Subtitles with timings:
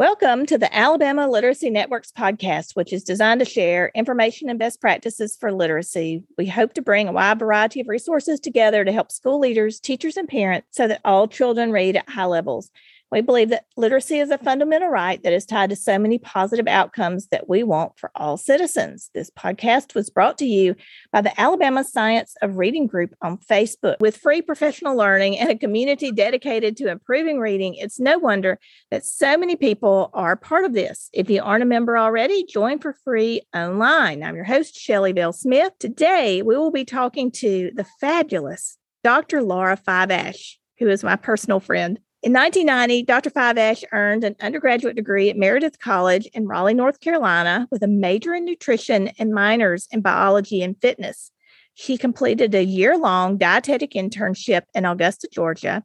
[0.00, 4.80] Welcome to the Alabama Literacy Networks podcast, which is designed to share information and best
[4.80, 6.24] practices for literacy.
[6.38, 10.16] We hope to bring a wide variety of resources together to help school leaders, teachers,
[10.16, 12.70] and parents so that all children read at high levels.
[13.10, 16.68] We believe that literacy is a fundamental right that is tied to so many positive
[16.68, 19.10] outcomes that we want for all citizens.
[19.14, 20.76] This podcast was brought to you
[21.12, 23.96] by the Alabama Science of Reading Group on Facebook.
[23.98, 28.60] With free professional learning and a community dedicated to improving reading, it's no wonder
[28.92, 31.10] that so many people are part of this.
[31.12, 34.22] If you aren't a member already, join for free online.
[34.22, 35.72] I'm your host, Shelley Bell Smith.
[35.80, 39.42] Today, we will be talking to the fabulous Dr.
[39.42, 41.98] Laura Fiveash, who is my personal friend.
[42.22, 43.30] In 1990, Dr.
[43.30, 48.34] Fiveash earned an undergraduate degree at Meredith College in Raleigh, North Carolina, with a major
[48.34, 51.30] in nutrition and minors in biology and fitness.
[51.72, 55.82] She completed a year long dietetic internship in Augusta, Georgia.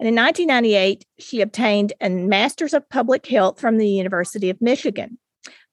[0.00, 5.18] And in 1998, she obtained a Master's of Public Health from the University of Michigan.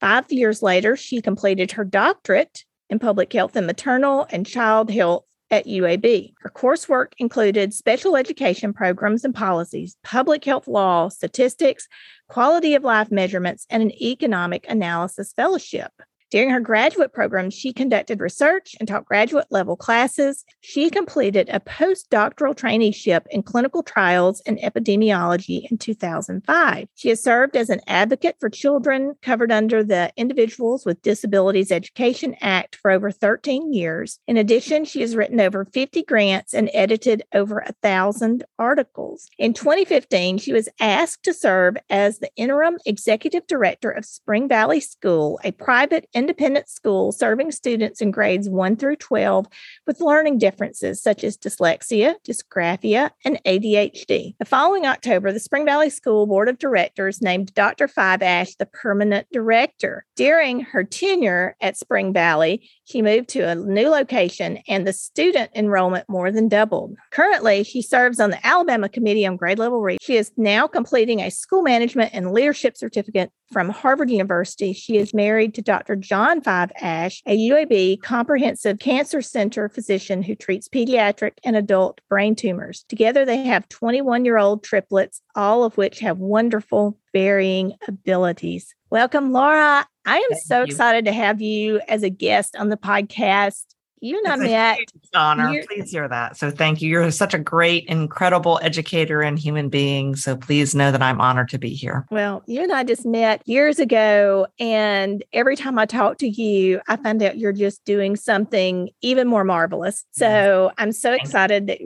[0.02, 5.24] Five years later, she completed her doctorate in public health and maternal and child health
[5.54, 6.34] at UAB.
[6.40, 11.88] Her coursework included special education programs and policies, public health law, statistics,
[12.28, 15.92] quality of life measurements, and an economic analysis fellowship.
[16.34, 20.44] During her graduate program, she conducted research and taught graduate level classes.
[20.62, 26.88] She completed a postdoctoral traineeship in clinical trials and epidemiology in 2005.
[26.96, 32.36] She has served as an advocate for children covered under the Individuals with Disabilities Education
[32.42, 34.18] Act for over 13 years.
[34.28, 39.30] In addition, she has written over 50 grants and edited over a thousand articles.
[39.38, 44.80] In 2015, she was asked to serve as the interim executive director of Spring Valley
[44.80, 49.46] School, a private independent school serving students in grades 1 through 12
[49.86, 54.34] with learning differences such as dyslexia, dysgraphia, and ADHD.
[54.40, 57.90] The following October, the Spring Valley School Board of Directors named Dr.
[57.90, 60.06] Fiveash the permanent director.
[60.16, 65.52] During her tenure at Spring Valley, she moved to a new location and the student
[65.56, 66.96] enrollment more than doubled.
[67.12, 70.00] Currently, she serves on the Alabama Committee on Grade Level Reading.
[70.02, 74.74] She is now completing a school management and leadership certificate from Harvard University.
[74.74, 75.96] She is married to Dr.
[75.96, 82.36] John Five Ash, a UAB comprehensive cancer center physician who treats pediatric and adult brain
[82.36, 82.84] tumors.
[82.90, 88.76] Together, they have 21 year old triplets, all of which have wonderful, varying abilities.
[88.90, 89.88] Welcome, Laura.
[90.06, 90.66] I am Thank so you.
[90.66, 93.64] excited to have you as a guest on the podcast
[94.04, 94.80] you and I met.
[95.14, 95.64] honor.
[95.66, 96.36] Please hear that.
[96.36, 96.90] So thank you.
[96.90, 100.18] You're such a great, incredible educator and human being.
[100.18, 102.06] So please know that I'm honored to be here.
[102.12, 104.48] Well, you and I just met years ago.
[104.60, 109.26] And every time I talk to you, I find out you're just doing something even
[109.26, 110.04] more marvelous.
[110.12, 111.80] So I'm so excited that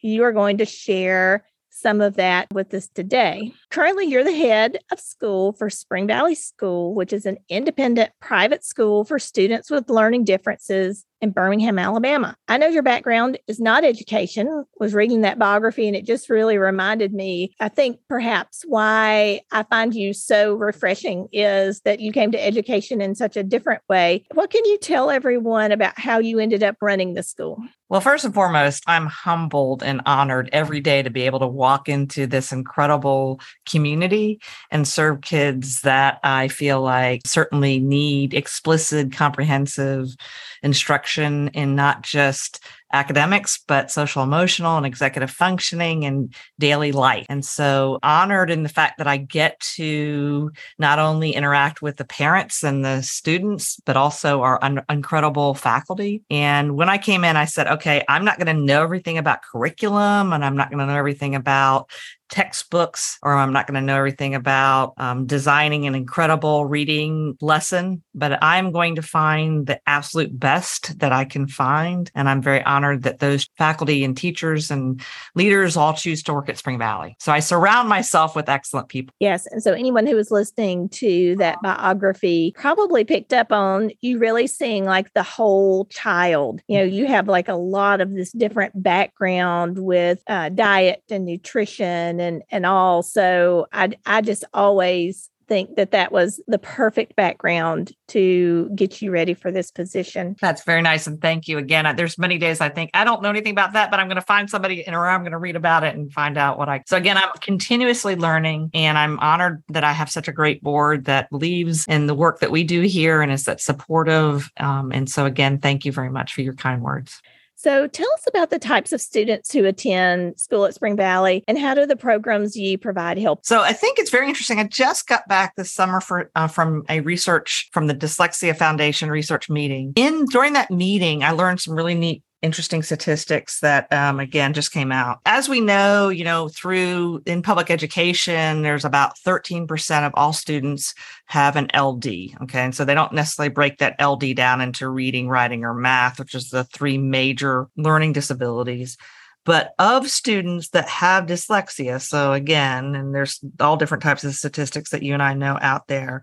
[0.00, 1.44] you are going to share
[1.78, 3.52] some of that with us today.
[3.70, 8.64] Currently, you're the head of school for Spring Valley School, which is an independent private
[8.64, 12.36] school for students with learning differences in Birmingham, Alabama.
[12.48, 16.58] I know your background is not education, was reading that biography, and it just really
[16.58, 17.54] reminded me.
[17.60, 23.00] I think perhaps why I find you so refreshing is that you came to education
[23.00, 24.24] in such a different way.
[24.34, 27.58] What can you tell everyone about how you ended up running the school?
[27.88, 31.88] Well, first and foremost, I'm humbled and honored every day to be able to walk
[31.88, 34.40] into this incredible community
[34.70, 40.14] and serve kids that I feel like certainly need explicit, comprehensive
[40.62, 42.60] instruction in not just
[42.92, 47.26] academics, but social emotional and executive functioning and daily life.
[47.28, 52.04] And so honored in the fact that I get to not only interact with the
[52.04, 56.22] parents and the students, but also our un- incredible faculty.
[56.30, 59.42] And when I came in, I said, okay, I'm not going to know everything about
[59.42, 61.90] curriculum and I'm not going to know everything about
[62.28, 68.02] textbooks or I'm not going to know everything about um, designing an incredible reading lesson,
[68.14, 72.10] but I'm going to find the absolute best that I can find.
[72.14, 75.00] And I'm very honored that those faculty and teachers and
[75.34, 77.16] leaders all choose to work at Spring Valley.
[77.18, 79.14] So I surround myself with excellent people.
[79.20, 79.46] Yes.
[79.46, 84.46] And so anyone who was listening to that biography probably picked up on you really
[84.46, 86.60] seeing like the whole child.
[86.68, 91.24] You know, you have like a lot of this different background with uh, diet and
[91.24, 93.02] nutrition and and all.
[93.02, 99.10] So I I just always think that that was the perfect background to get you
[99.10, 100.36] ready for this position.
[100.40, 101.06] That's very nice.
[101.06, 101.92] And thank you again.
[101.96, 104.22] There's many days I think I don't know anything about that, but I'm going to
[104.22, 106.82] find somebody in or I'm going to read about it and find out what I.
[106.86, 111.06] So again, I'm continuously learning and I'm honored that I have such a great board
[111.06, 114.50] that believes in the work that we do here and is that supportive.
[114.58, 117.20] Um, and so again, thank you very much for your kind words.
[117.58, 121.58] So tell us about the types of students who attend school at Spring Valley and
[121.58, 123.44] how do the programs you provide help?
[123.44, 124.60] So I think it's very interesting.
[124.60, 129.10] I just got back this summer for, uh, from a research from the Dyslexia Foundation
[129.10, 129.92] research meeting.
[129.96, 134.72] In during that meeting, I learned some really neat interesting statistics that um, again just
[134.72, 135.18] came out.
[135.26, 140.94] As we know you know through in public education there's about 13% of all students
[141.26, 142.60] have an ld okay?
[142.60, 146.34] And so they don't necessarily break that ld down into reading writing or math which
[146.34, 148.96] is the three major learning disabilities.
[149.44, 154.90] But of students that have dyslexia so again and there's all different types of statistics
[154.90, 156.22] that you and i know out there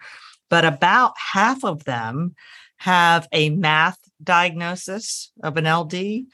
[0.50, 2.36] but about half of them
[2.86, 6.28] have a math diagnosis of an LD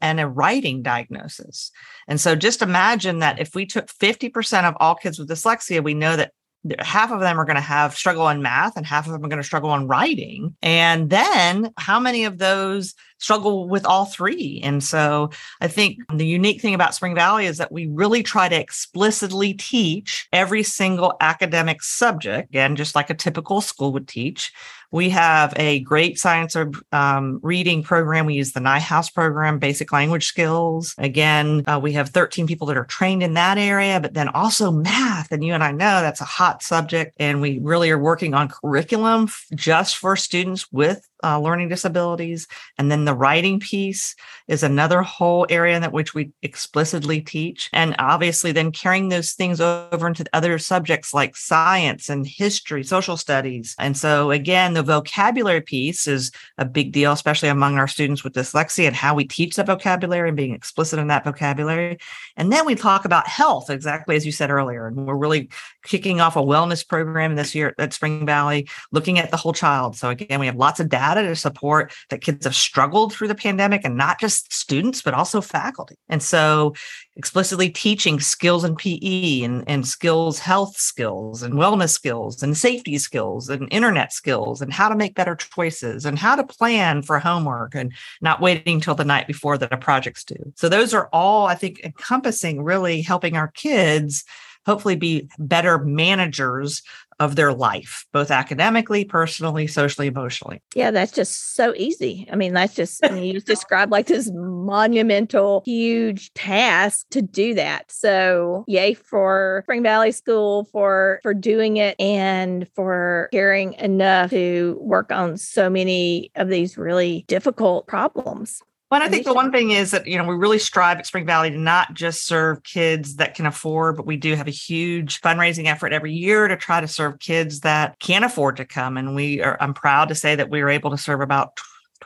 [0.00, 1.72] and a writing diagnosis.
[2.06, 5.94] And so just imagine that if we took 50% of all kids with dyslexia, we
[5.94, 6.30] know that
[6.78, 9.28] half of them are going to have struggle in math and half of them are
[9.28, 10.54] going to struggle in writing.
[10.62, 14.60] And then how many of those struggle with all three?
[14.62, 18.48] And so I think the unique thing about Spring Valley is that we really try
[18.48, 24.52] to explicitly teach every single academic subject, again, just like a typical school would teach.
[24.92, 26.56] We have a great science
[26.92, 28.26] um, reading program.
[28.26, 30.94] We use the Neuhaus program, basic language skills.
[30.98, 34.70] Again, uh, we have 13 people that are trained in that area, but then also
[34.70, 35.30] math.
[35.32, 37.14] And you and I know that's a hot subject.
[37.18, 42.46] And we really are working on curriculum just for students with uh, learning disabilities.
[42.78, 44.14] And then the writing piece
[44.48, 47.70] is another whole area in that which we explicitly teach.
[47.72, 53.16] And obviously, then carrying those things over into other subjects like science and history, social
[53.16, 53.74] studies.
[53.78, 58.34] And so, again, the vocabulary piece is a big deal, especially among our students with
[58.34, 61.98] dyslexia and how we teach the vocabulary and being explicit in that vocabulary.
[62.36, 64.86] And then we talk about health, exactly as you said earlier.
[64.86, 65.50] And we're really
[65.84, 69.96] kicking off a wellness program this year at Spring Valley, looking at the whole child.
[69.96, 73.28] So, again, we have lots of data data to support that kids have struggled through
[73.28, 75.96] the pandemic and not just students, but also faculty.
[76.08, 76.74] And so
[77.16, 82.98] explicitly teaching skills in PE and, and skills, health skills and wellness skills and safety
[82.98, 87.18] skills and internet skills and how to make better choices and how to plan for
[87.18, 90.52] homework and not waiting until the night before that a project's due.
[90.56, 94.24] So those are all, I think, encompassing really helping our kids
[94.66, 96.82] hopefully be better managers
[97.20, 100.60] of their life, both academically, personally, socially, emotionally.
[100.74, 102.26] Yeah, that's just so easy.
[102.32, 107.20] I mean, that's just I mean, you just described like this monumental, huge task to
[107.20, 107.92] do that.
[107.92, 114.78] So yay for Spring Valley School for for doing it and for caring enough to
[114.80, 118.62] work on so many of these really difficult problems.
[118.90, 121.24] Well, I think the one thing is that, you know, we really strive at Spring
[121.24, 125.20] Valley to not just serve kids that can afford, but we do have a huge
[125.20, 128.96] fundraising effort every year to try to serve kids that can't afford to come.
[128.96, 131.56] And we are, I'm proud to say that we are able to serve about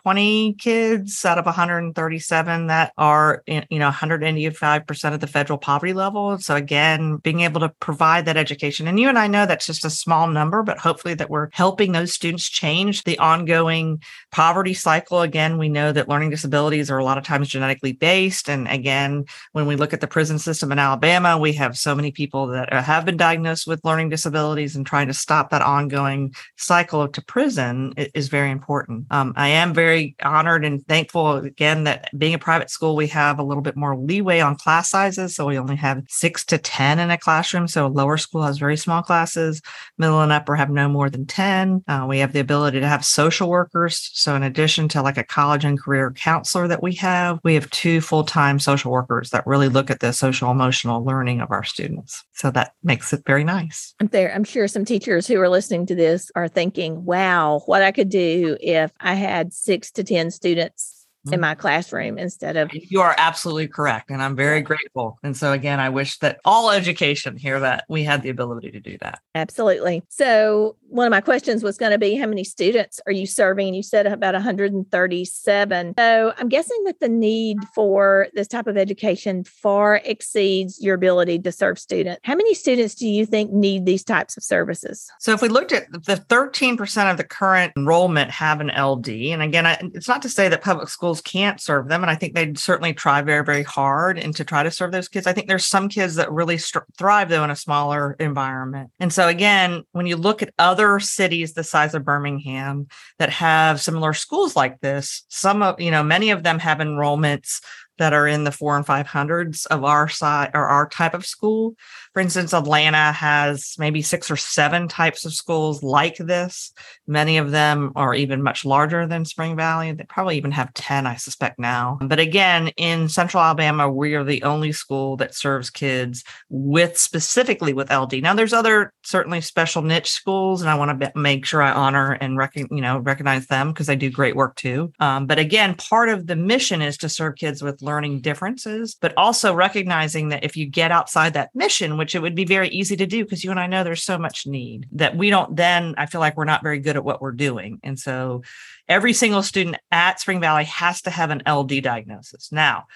[0.04, 6.36] 20 kids out of 137 that are, you know, 185% of the federal poverty level.
[6.36, 8.86] So again, being able to provide that education.
[8.86, 11.92] And you and I know that's just a small number, but hopefully that we're helping
[11.92, 15.22] those students change the ongoing poverty cycle.
[15.22, 18.50] Again, we know that learning disabilities are a lot of times genetically based.
[18.50, 22.12] And again, when we look at the prison system in Alabama, we have so many
[22.12, 27.08] people that have been diagnosed with learning disabilities and trying to stop that ongoing cycle
[27.08, 29.06] to prison is very important.
[29.10, 33.06] Um, I am very very honored and thankful again that being a private school, we
[33.06, 35.34] have a little bit more leeway on class sizes.
[35.34, 37.68] So we only have six to 10 in a classroom.
[37.68, 39.62] So lower school has very small classes,
[39.96, 41.84] middle and upper have no more than 10.
[41.86, 44.10] Uh, we have the ability to have social workers.
[44.14, 47.70] So in addition to like a college and career counselor that we have, we have
[47.70, 51.64] two full time social workers that really look at the social emotional learning of our
[51.64, 52.24] students.
[52.34, 53.94] So that makes it very nice.
[54.00, 54.34] I'm there.
[54.34, 58.08] I'm sure some teachers who are listening to this are thinking, wow, what I could
[58.08, 60.94] do if I had six to 10 students
[61.26, 61.40] in mm.
[61.40, 65.80] my classroom instead of you are absolutely correct and i'm very grateful and so again
[65.80, 70.02] i wish that all education here that we had the ability to do that absolutely
[70.08, 73.68] so one of my questions was going to be how many students are you serving
[73.68, 78.76] and you said about 137 so i'm guessing that the need for this type of
[78.76, 83.84] education far exceeds your ability to serve students how many students do you think need
[83.86, 88.30] these types of services so if we looked at the 13% of the current enrollment
[88.30, 91.88] have an ld and again I, it's not to say that public schools can't serve
[91.88, 92.02] them.
[92.02, 95.08] And I think they'd certainly try very, very hard and to try to serve those
[95.08, 95.26] kids.
[95.26, 98.90] I think there's some kids that really st- thrive though in a smaller environment.
[99.00, 102.88] And so again, when you look at other cities the size of Birmingham
[103.18, 107.60] that have similar schools like this, some of, you know, many of them have enrollments
[107.98, 111.26] that are in the four and five hundreds of our side or our type of
[111.26, 111.74] school.
[112.12, 116.72] For instance, Atlanta has maybe six or seven types of schools like this.
[117.06, 119.92] Many of them are even much larger than Spring Valley.
[119.92, 121.98] They probably even have 10, I suspect now.
[122.00, 127.72] But again, in central Alabama, we are the only school that serves kids with specifically
[127.72, 128.22] with LD.
[128.22, 132.12] Now there's other certainly special niche schools, and I want to make sure I honor
[132.12, 134.92] and rec- you know recognize them because they do great work too.
[135.00, 139.14] Um, but again, part of the mission is to serve kids with learning differences, but
[139.16, 142.96] also recognizing that if you get outside that mission, which it would be very easy
[142.96, 145.94] to do because you and I know there's so much need that we don't then,
[145.98, 147.80] I feel like we're not very good at what we're doing.
[147.82, 148.42] And so
[148.88, 152.50] every single student at Spring Valley has to have an LD diagnosis.
[152.50, 152.86] Now,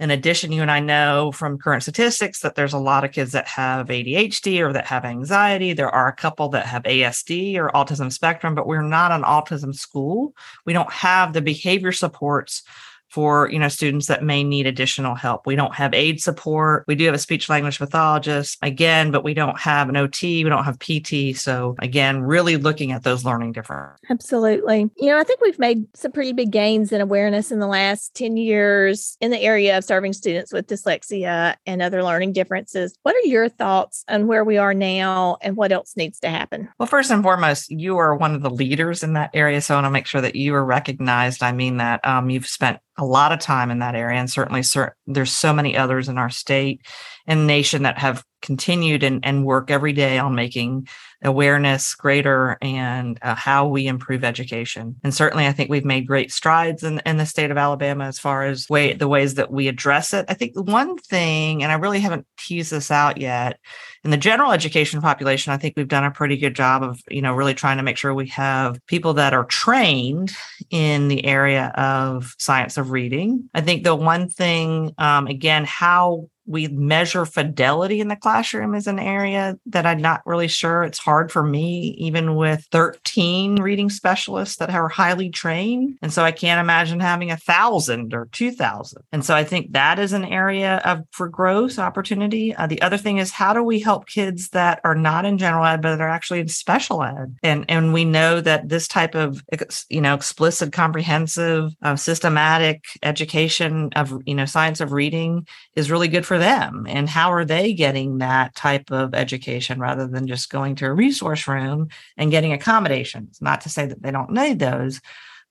[0.00, 3.32] in addition, you and I know from current statistics that there's a lot of kids
[3.32, 5.72] that have ADHD or that have anxiety.
[5.72, 9.74] There are a couple that have ASD or autism spectrum, but we're not an autism
[9.74, 10.34] school.
[10.64, 12.62] We don't have the behavior supports
[13.08, 15.46] for you know students that may need additional help.
[15.46, 16.84] We don't have aid support.
[16.86, 20.42] We do have a speech language pathologist again but we don't have an ot we
[20.44, 24.90] don't have pt so again really looking at those learning differences absolutely.
[24.96, 28.14] You know i think we've made some pretty big gains in awareness in the last
[28.14, 32.96] 10 years in the area of serving students with dyslexia and other learning differences.
[33.02, 36.68] What are your thoughts on where we are now and what else needs to happen?
[36.78, 39.76] Well first and foremost you are one of the leaders in that area so i
[39.76, 41.42] want to make sure that you are recognized.
[41.42, 44.62] I mean that um, you've spent a lot of time in that area and certainly
[45.06, 46.84] there's so many others in our state
[47.26, 50.88] and nation that have continued and, and work every day on making
[51.22, 56.30] awareness greater and uh, how we improve education and certainly i think we've made great
[56.30, 59.66] strides in, in the state of alabama as far as way the ways that we
[59.66, 63.58] address it i think the one thing and i really haven't teased this out yet
[64.04, 67.20] in the general education population, I think we've done a pretty good job of, you
[67.20, 70.32] know, really trying to make sure we have people that are trained
[70.70, 73.48] in the area of science of reading.
[73.54, 78.86] I think the one thing, um, again, how we measure fidelity in the classroom is
[78.86, 80.82] an area that I'm not really sure.
[80.82, 85.98] It's hard for me, even with 13 reading specialists that are highly trained.
[86.00, 89.02] And so I can't imagine having a thousand or 2000.
[89.12, 92.54] And so I think that is an area of for growth opportunity.
[92.54, 95.66] Uh, the other thing is how do we help kids that are not in general
[95.66, 97.36] ed, but are actually in special ed?
[97.42, 99.42] And, and we know that this type of,
[99.90, 106.08] you know, explicit, comprehensive, uh, systematic education of, you know, science of reading is really
[106.08, 106.86] good for them?
[106.88, 110.92] And how are they getting that type of education rather than just going to a
[110.92, 113.40] resource room and getting accommodations?
[113.40, 115.00] Not to say that they don't need those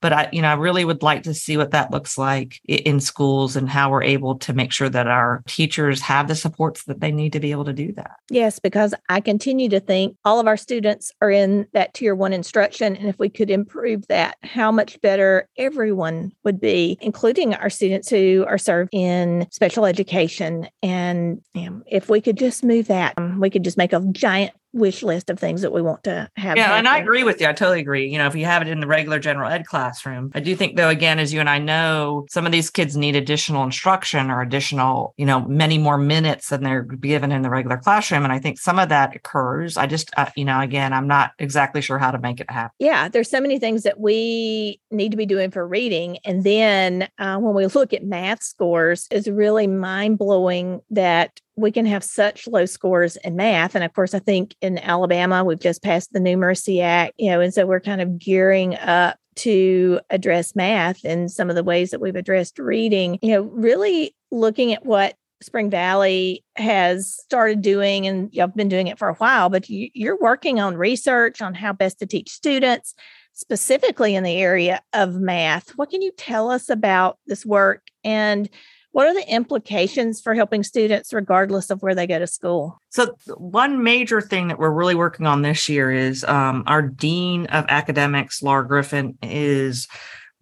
[0.01, 2.99] but I, you know, I really would like to see what that looks like in
[2.99, 6.99] schools and how we're able to make sure that our teachers have the supports that
[6.99, 8.17] they need to be able to do that.
[8.29, 12.33] Yes, because I continue to think all of our students are in that tier one
[12.33, 12.95] instruction.
[12.95, 18.09] And if we could improve that, how much better everyone would be, including our students
[18.09, 20.67] who are served in special education.
[20.83, 25.03] And if we could just move that, um, we could just make a giant wish
[25.03, 26.57] list of things that we want to have.
[26.57, 26.79] Yeah, happen.
[26.79, 27.47] and I agree with you.
[27.47, 28.07] I totally agree.
[28.07, 30.75] You know, if you have it in the regular general ed classroom, I do think
[30.75, 34.41] though, again, as you and I know, some of these kids need additional instruction or
[34.41, 38.24] additional, you know, many more minutes than they're given in the regular classroom.
[38.24, 39.77] And I think some of that occurs.
[39.77, 42.75] I just, uh, you know, again, I'm not exactly sure how to make it happen.
[42.79, 46.17] Yeah, there's so many things that we need to be doing for reading.
[46.25, 51.71] And then uh, when we look at math scores, it's really mind blowing that we
[51.71, 53.75] can have such low scores in math.
[53.75, 57.41] And of course, I think in Alabama, we've just passed the Numeracy Act, you know,
[57.41, 61.89] and so we're kind of gearing up to address math and some of the ways
[61.91, 68.07] that we've addressed reading, you know, really looking at what Spring Valley has started doing,
[68.07, 71.53] and you've been doing it for a while, but you, you're working on research on
[71.53, 72.95] how best to teach students,
[73.33, 75.69] specifically in the area of math.
[75.75, 78.49] What can you tell us about this work and
[78.91, 82.79] what are the implications for helping students regardless of where they go to school?
[82.89, 87.46] So, one major thing that we're really working on this year is um, our Dean
[87.48, 89.88] of Academics, Laura Griffin, is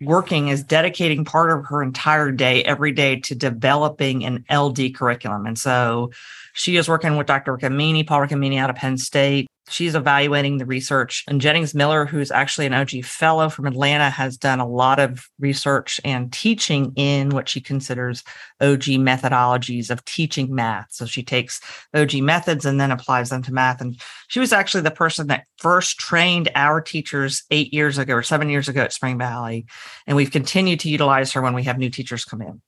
[0.02, 5.46] working is dedicating part of her entire day every day to developing an LD curriculum.
[5.46, 6.12] And so
[6.54, 7.58] she is working with Dr.
[7.58, 11.24] Riccomini, Paul Riccomini out of Penn State, She's evaluating the research.
[11.28, 15.28] And Jennings Miller, who's actually an OG fellow from Atlanta, has done a lot of
[15.40, 18.24] research and teaching in what she considers
[18.62, 20.88] OG methodologies of teaching math.
[20.92, 21.62] So she takes
[21.96, 23.82] OG methods and then applies them to math.
[23.82, 28.24] And she was actually the person that first trained our teachers eight years ago or
[28.24, 29.66] seven years ago at Spring Valley.
[30.06, 32.62] And we've continued to utilize her when we have new teachers come in.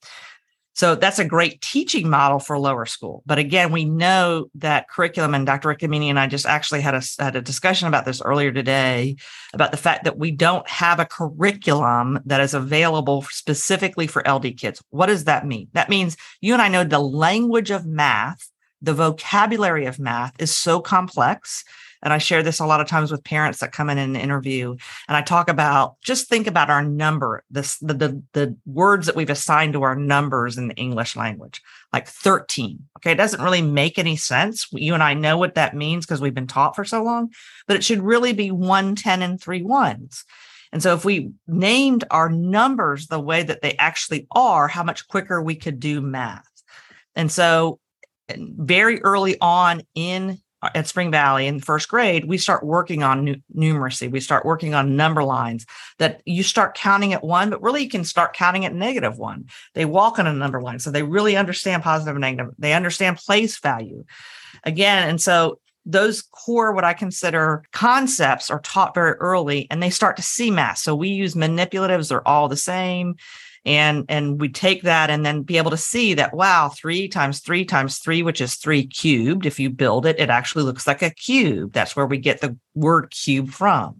[0.77, 3.23] So that's a great teaching model for lower school.
[3.25, 5.69] But again, we know that curriculum, and Dr.
[5.69, 9.15] Riccomini and I just actually had a, had a discussion about this earlier today
[9.55, 14.55] about the fact that we don't have a curriculum that is available specifically for LD
[14.55, 14.83] kids.
[14.91, 15.67] What does that mean?
[15.73, 18.47] That means you and I know the language of math,
[18.79, 21.63] the vocabulary of math is so complex
[22.03, 24.75] and I share this a lot of times with parents that come in an interview.
[25.07, 29.15] And I talk about just think about our number, this the, the, the words that
[29.15, 31.61] we've assigned to our numbers in the English language,
[31.91, 32.79] like 13.
[32.97, 33.11] Okay.
[33.11, 34.67] It doesn't really make any sense.
[34.71, 37.31] You and I know what that means because we've been taught for so long,
[37.67, 40.23] but it should really be one, 10, and three ones.
[40.71, 45.07] And so if we named our numbers the way that they actually are, how much
[45.07, 46.45] quicker we could do math.
[47.15, 47.79] And so
[48.29, 53.23] very early on in Uh, at Spring Valley in first grade, we start working on
[53.23, 54.09] nu- numeracy.
[54.09, 55.67] We start working on number lines
[55.99, 59.45] that you start counting at one, but really you can start counting at negative one.
[59.75, 60.79] They walk on a number line.
[60.79, 62.53] So they really understand positive and negative.
[62.57, 64.05] They understand place value
[64.63, 65.09] again.
[65.09, 70.17] And so those core, what I consider concepts are taught very early and they start
[70.17, 70.79] to see math.
[70.79, 73.15] So we use manipulatives, they're all the same
[73.67, 77.41] and and we take that and then be able to see that wow three times
[77.41, 81.01] three times three which is three cubed if you build it it actually looks like
[81.01, 83.95] a cube that's where we get the word cube from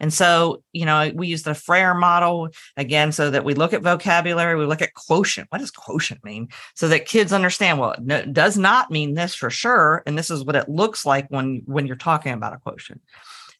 [0.00, 3.82] and so, you know, we use the Frayer model again so that we look at
[3.82, 5.46] vocabulary, we look at quotient.
[5.50, 6.48] What does quotient mean?
[6.74, 10.02] So that kids understand, well, it does not mean this for sure.
[10.06, 13.02] And this is what it looks like when when you're talking about a quotient.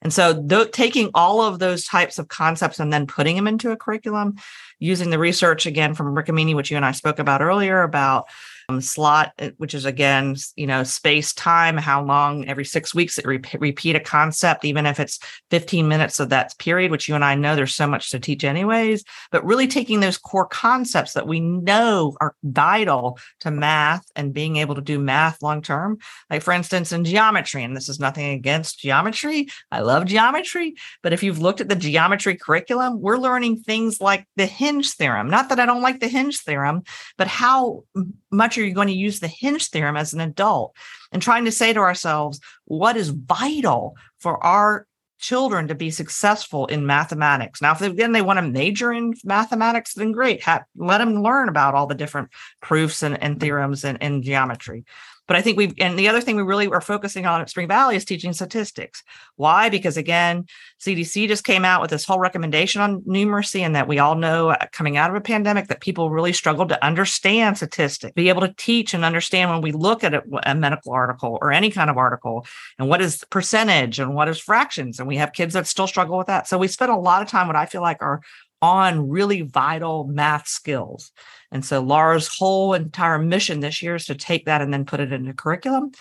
[0.03, 3.71] And so th- taking all of those types of concepts and then putting them into
[3.71, 4.37] a curriculum
[4.79, 8.29] using the research again from Riccomini, which you and I spoke about earlier about
[8.69, 13.19] um, slot, uh, which is again, you know, space time, how long every six weeks
[13.19, 15.19] it re- repeat a concept, even if it's
[15.51, 18.45] 15 minutes of that period, which you and I know there's so much to teach
[18.45, 24.33] anyways, but really taking those core concepts that we know are vital to math and
[24.35, 25.99] being able to do math long term.
[26.31, 31.13] Like, for instance, in geometry, and this is nothing against geometry, I love geometry, but
[31.13, 35.29] if you've looked at the geometry curriculum, we're learning things like the hinge theorem.
[35.29, 36.83] Not that I don't like the hinge theorem,
[37.17, 37.85] but how
[38.31, 40.77] much are you going to use the hinge theorem as an adult
[41.13, 44.87] and trying to say to ourselves what is vital for our
[45.19, 47.63] children to be successful in mathematics?
[47.63, 50.45] Now if they, again they want to major in mathematics then great
[50.77, 53.41] let them learn about all the different proofs and, and mm-hmm.
[53.41, 54.85] theorems and, in geometry
[55.27, 57.69] but I think we've, and the other thing we really are focusing on at Spring
[57.69, 59.03] Valley is teaching statistics.
[59.37, 59.69] Why?
[59.69, 60.47] Because again,
[60.81, 64.51] CDC just came out with this whole recommendation on numeracy, and that we all know
[64.51, 68.43] uh, coming out of a pandemic that people really struggled to understand statistics, be able
[68.43, 71.91] to teach and understand when we look at a, a medical article or any kind
[71.91, 72.47] of article,
[72.79, 74.99] and what is percentage and what is fractions.
[74.99, 76.47] And we have kids that still struggle with that.
[76.47, 78.21] So we spent a lot of time, what I feel like are
[78.65, 81.13] on really vital math skills.
[81.53, 85.01] And so Laura's whole entire mission this year is to take that and then put
[85.01, 85.93] it into curriculum.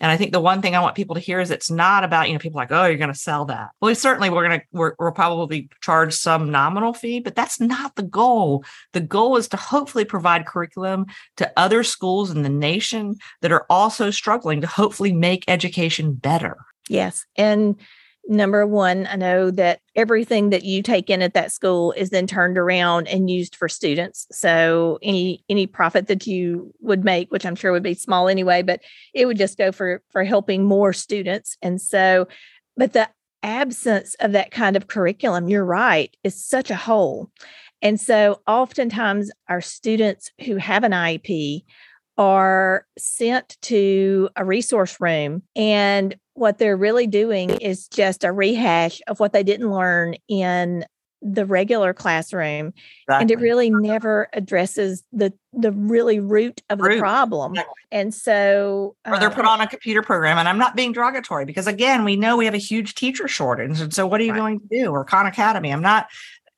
[0.00, 2.28] And I think the one thing I want people to hear is it's not about,
[2.28, 3.70] you know, people like, oh, you're going to sell that.
[3.80, 7.94] Well, certainly we're going to, we're, we'll probably charge some nominal fee, but that's not
[7.96, 8.64] the goal.
[8.92, 11.06] The goal is to hopefully provide curriculum
[11.36, 16.56] to other schools in the nation that are also struggling to hopefully make education better.
[16.88, 17.24] Yes.
[17.36, 17.76] And
[18.28, 22.26] number one, I know that everything that you take in at that school is then
[22.26, 24.26] turned around and used for students.
[24.30, 28.62] So any any profit that you would make, which I'm sure would be small anyway,
[28.62, 28.80] but
[29.14, 31.56] it would just go for for helping more students.
[31.62, 32.28] And so,
[32.76, 33.08] but the
[33.42, 37.30] absence of that kind of curriculum, you're right, is such a hole.
[37.82, 41.64] And so oftentimes our students who have an IEP
[42.16, 49.00] are sent to a resource room and what they're really doing is just a rehash
[49.06, 50.84] of what they didn't learn in
[51.22, 52.72] the regular classroom
[53.06, 53.22] exactly.
[53.22, 56.94] and it really never addresses the the really root of root.
[56.96, 57.74] the problem exactly.
[57.92, 61.44] and so or they're put uh, on a computer program and i'm not being derogatory
[61.44, 64.32] because again we know we have a huge teacher shortage and so what are you
[64.32, 64.38] right.
[64.38, 66.08] going to do or khan academy i'm not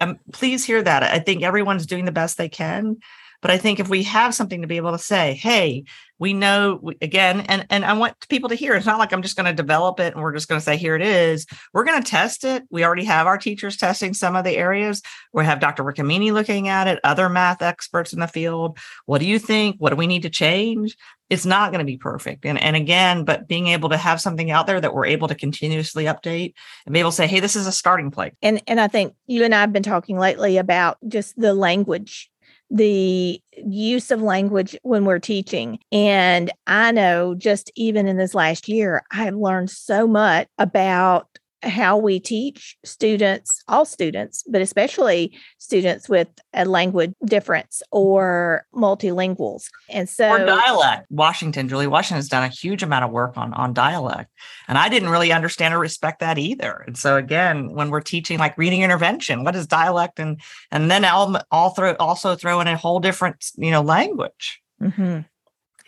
[0.00, 2.96] um, please hear that i think everyone's doing the best they can
[3.44, 5.84] but I think if we have something to be able to say, hey,
[6.18, 9.36] we know again, and, and I want people to hear it's not like I'm just
[9.36, 11.46] going to develop it and we're just going to say, here it is.
[11.72, 12.62] We're going to test it.
[12.70, 15.02] We already have our teachers testing some of the areas.
[15.32, 15.82] We have Dr.
[15.82, 18.78] Riccomini looking at it, other math experts in the field.
[19.06, 19.76] What do you think?
[19.78, 20.96] What do we need to change?
[21.30, 22.44] It's not going to be perfect.
[22.44, 25.34] And, and again, but being able to have something out there that we're able to
[25.34, 26.54] continuously update
[26.86, 28.34] and be able to say, hey, this is a starting place.
[28.42, 32.30] And and I think you and I have been talking lately about just the language
[32.70, 35.78] the use of language when we're teaching.
[35.92, 41.28] And I know just even in this last year, I've learned so much about
[41.64, 49.64] how we teach students, all students, but especially students with a language difference or multilinguals.
[49.88, 51.06] And so, or dialect.
[51.10, 54.30] Washington, Julie Washington has done a huge amount of work on, on dialect.
[54.68, 56.84] And I didn't really understand or respect that either.
[56.86, 60.18] And so, again, when we're teaching like reading intervention, what is dialect?
[60.18, 64.60] And and then I'll, I'll throw, also throw in a whole different, you know, language.
[64.80, 65.20] Mm-hmm.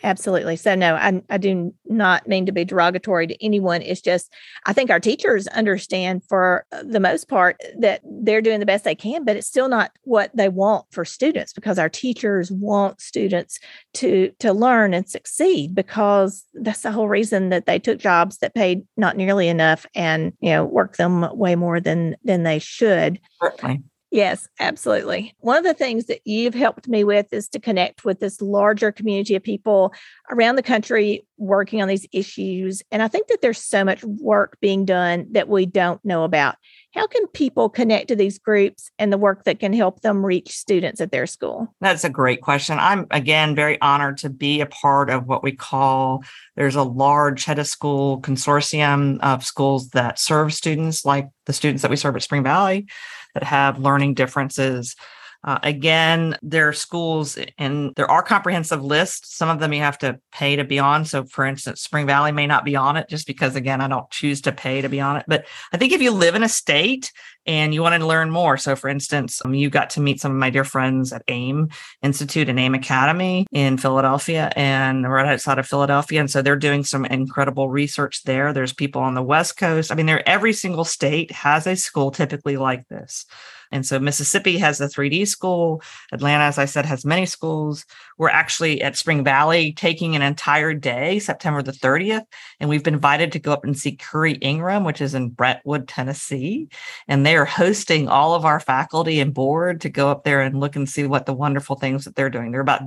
[0.03, 0.55] Absolutely.
[0.55, 3.81] So, no, I, I do not mean to be derogatory to anyone.
[3.81, 4.31] It's just,
[4.65, 8.93] I think our teachers understand for the most part that they're doing the best they
[8.93, 13.59] can, but it's still not what they want for students because our teachers want students
[13.95, 18.53] to, to learn and succeed because that's the whole reason that they took jobs that
[18.53, 23.19] paid not nearly enough and, you know, work them way more than, than they should.
[23.41, 23.81] Certainly.
[24.09, 25.35] Yes, absolutely.
[25.39, 28.91] One of the things that you've helped me with is to connect with this larger
[28.91, 29.93] community of people
[30.31, 32.81] around the country working on these issues.
[32.89, 36.55] And I think that there's so much work being done that we don't know about.
[36.93, 40.51] How can people connect to these groups and the work that can help them reach
[40.51, 41.75] students at their school?
[41.81, 42.79] That's a great question.
[42.79, 46.23] I'm, again, very honored to be a part of what we call
[46.55, 51.81] there's a large head of school consortium of schools that serve students like the students
[51.81, 52.87] that we serve at Spring Valley
[53.37, 54.95] that have learning differences.
[55.47, 59.33] Uh, again, there are schools and there are comprehensive lists.
[59.33, 61.05] Some of them you have to pay to be on.
[61.05, 64.11] So, for instance, Spring Valley may not be on it just because, again, I don't
[64.11, 65.23] choose to pay to be on it.
[65.25, 67.13] But I think if you live in a state
[67.45, 70.33] and you wanted to learn more, so for instance, um, you got to meet some
[70.33, 71.69] of my dear friends at AIM
[72.03, 76.19] Institute and AIM Academy in Philadelphia and right outside of Philadelphia.
[76.19, 78.51] And so they're doing some incredible research there.
[78.51, 79.93] There's people on the West Coast.
[79.93, 83.25] I mean, there every single state has a school typically like this.
[83.71, 85.81] And so Mississippi has the 3D school.
[86.11, 87.85] Atlanta, as I said, has many schools.
[88.17, 92.25] We're actually at Spring Valley taking an entire day, September the 30th.
[92.59, 95.87] And we've been invited to go up and see Currey Ingram, which is in Brentwood,
[95.87, 96.69] Tennessee.
[97.07, 100.59] And they are hosting all of our faculty and board to go up there and
[100.59, 102.51] look and see what the wonderful things that they're doing.
[102.51, 102.81] They're about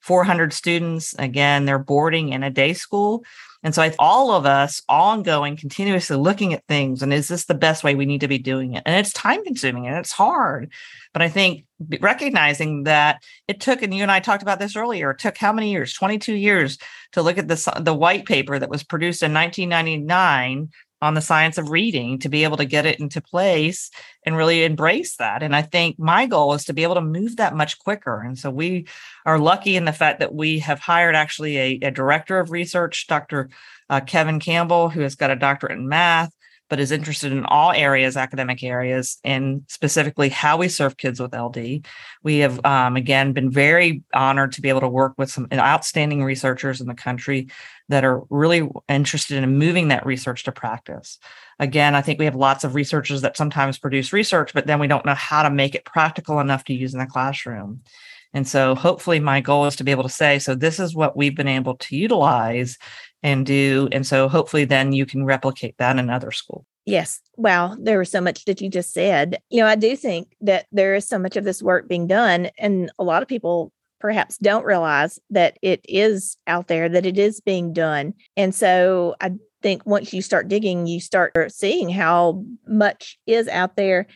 [0.00, 1.14] 400 students.
[1.18, 3.24] Again, they're boarding in a day school.
[3.62, 7.54] And so I, all of us ongoing, continuously looking at things and is this the
[7.54, 8.82] best way we need to be doing it?
[8.86, 10.72] And it's time consuming and it's hard.
[11.12, 11.64] But I think
[12.00, 15.52] recognizing that it took, and you and I talked about this earlier, it took how
[15.52, 15.92] many years?
[15.92, 16.78] 22 years
[17.12, 21.58] to look at the, the white paper that was produced in 1999 on the science
[21.58, 23.90] of reading to be able to get it into place
[24.24, 25.42] and really embrace that.
[25.42, 28.20] And I think my goal is to be able to move that much quicker.
[28.20, 28.86] And so we
[29.24, 33.06] are lucky in the fact that we have hired actually a, a director of research,
[33.06, 33.50] Dr.
[33.88, 36.32] Uh, Kevin Campbell, who has got a doctorate in math
[36.68, 41.34] but is interested in all areas, academic areas, and specifically how we serve kids with
[41.34, 41.86] LD.
[42.22, 46.22] We have, um, again, been very honored to be able to work with some outstanding
[46.22, 47.48] researchers in the country
[47.88, 51.18] that are really interested in moving that research to practice.
[51.58, 54.86] Again, I think we have lots of researchers that sometimes produce research, but then we
[54.86, 57.80] don't know how to make it practical enough to use in the classroom.
[58.34, 61.16] And so hopefully my goal is to be able to say, so this is what
[61.16, 62.76] we've been able to utilize
[63.22, 63.88] and do.
[63.90, 66.64] And so hopefully then you can replicate that in other schools.
[66.84, 67.20] Yes.
[67.36, 67.76] Wow.
[67.78, 69.38] There was so much that you just said.
[69.50, 72.48] You know, I do think that there is so much of this work being done,
[72.58, 77.18] and a lot of people perhaps don't realize that it is out there, that it
[77.18, 78.14] is being done.
[78.36, 83.76] And so I think once you start digging, you start seeing how much is out
[83.76, 84.06] there.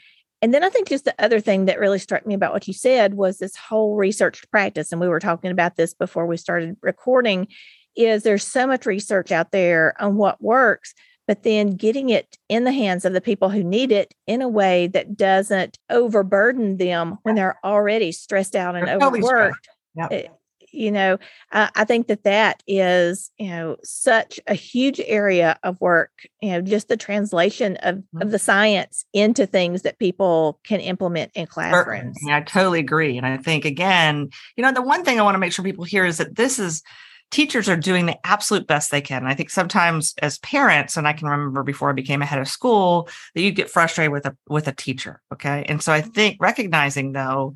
[0.42, 2.74] And then I think just the other thing that really struck me about what you
[2.74, 4.90] said was this whole research practice.
[4.90, 7.46] And we were talking about this before we started recording
[7.94, 10.94] is there's so much research out there on what works,
[11.28, 14.48] but then getting it in the hands of the people who need it in a
[14.48, 19.68] way that doesn't overburden them when they're already stressed out and overworked.
[19.94, 20.12] Yep.
[20.12, 20.28] It, eh,
[20.72, 21.18] you know,
[21.52, 26.50] uh, I think that that is, you know, such a huge area of work, you
[26.50, 28.22] know, just the translation of, mm-hmm.
[28.22, 32.18] of the science into things that people can implement in classrooms.
[32.28, 33.16] I totally agree.
[33.16, 35.84] And I think, again, you know, the one thing I want to make sure people
[35.84, 36.82] hear is that this is,
[37.30, 39.22] teachers are doing the absolute best they can.
[39.22, 42.38] And I think sometimes as parents, and I can remember before I became a head
[42.38, 45.22] of school, that you get frustrated with a with a teacher.
[45.32, 45.64] Okay.
[45.66, 47.54] And so I think recognizing though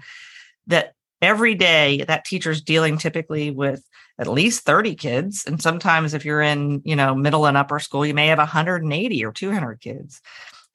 [0.66, 3.82] that every day that teacher's dealing typically with
[4.18, 5.44] at least 30 kids.
[5.46, 9.24] And sometimes if you're in, you know, middle and upper school, you may have 180
[9.24, 10.20] or 200 kids.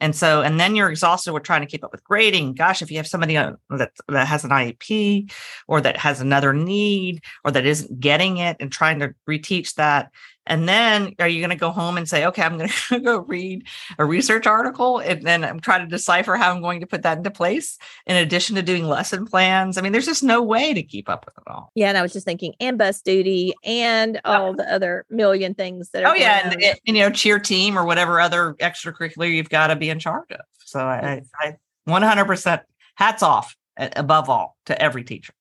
[0.01, 2.55] And so, and then you're exhausted with trying to keep up with grading.
[2.55, 5.31] Gosh, if you have somebody that, that has an IEP
[5.67, 10.11] or that has another need or that isn't getting it and trying to reteach that,
[10.47, 13.19] And then are you going to go home and say, okay, I'm going to go
[13.19, 13.67] read
[13.99, 17.03] a research article and then um, I'm trying to decipher how I'm going to put
[17.03, 17.77] that into place
[18.07, 19.77] in addition to doing lesson plans?
[19.77, 21.71] I mean, there's just no way to keep up with it all.
[21.75, 21.89] Yeah.
[21.89, 26.03] And I was just thinking, and bus duty and all the other million things that
[26.03, 26.49] are Oh, yeah.
[26.49, 29.99] And, and, you know, cheer team or whatever other extracurricular you've got to be in
[29.99, 30.41] charge of.
[30.65, 32.61] So I, I 100%
[32.95, 35.33] hats off above all to every teacher.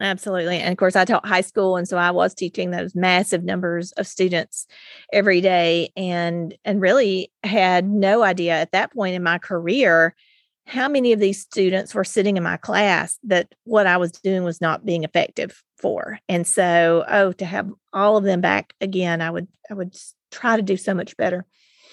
[0.00, 0.58] Absolutely.
[0.58, 1.76] And of course, I taught high school.
[1.76, 4.66] And so I was teaching those massive numbers of students
[5.12, 10.14] every day and and really had no idea at that point in my career
[10.66, 14.44] how many of these students were sitting in my class that what I was doing
[14.44, 16.18] was not being effective for.
[16.28, 19.94] And so, oh, to have all of them back again, I would I would
[20.30, 21.44] try to do so much better.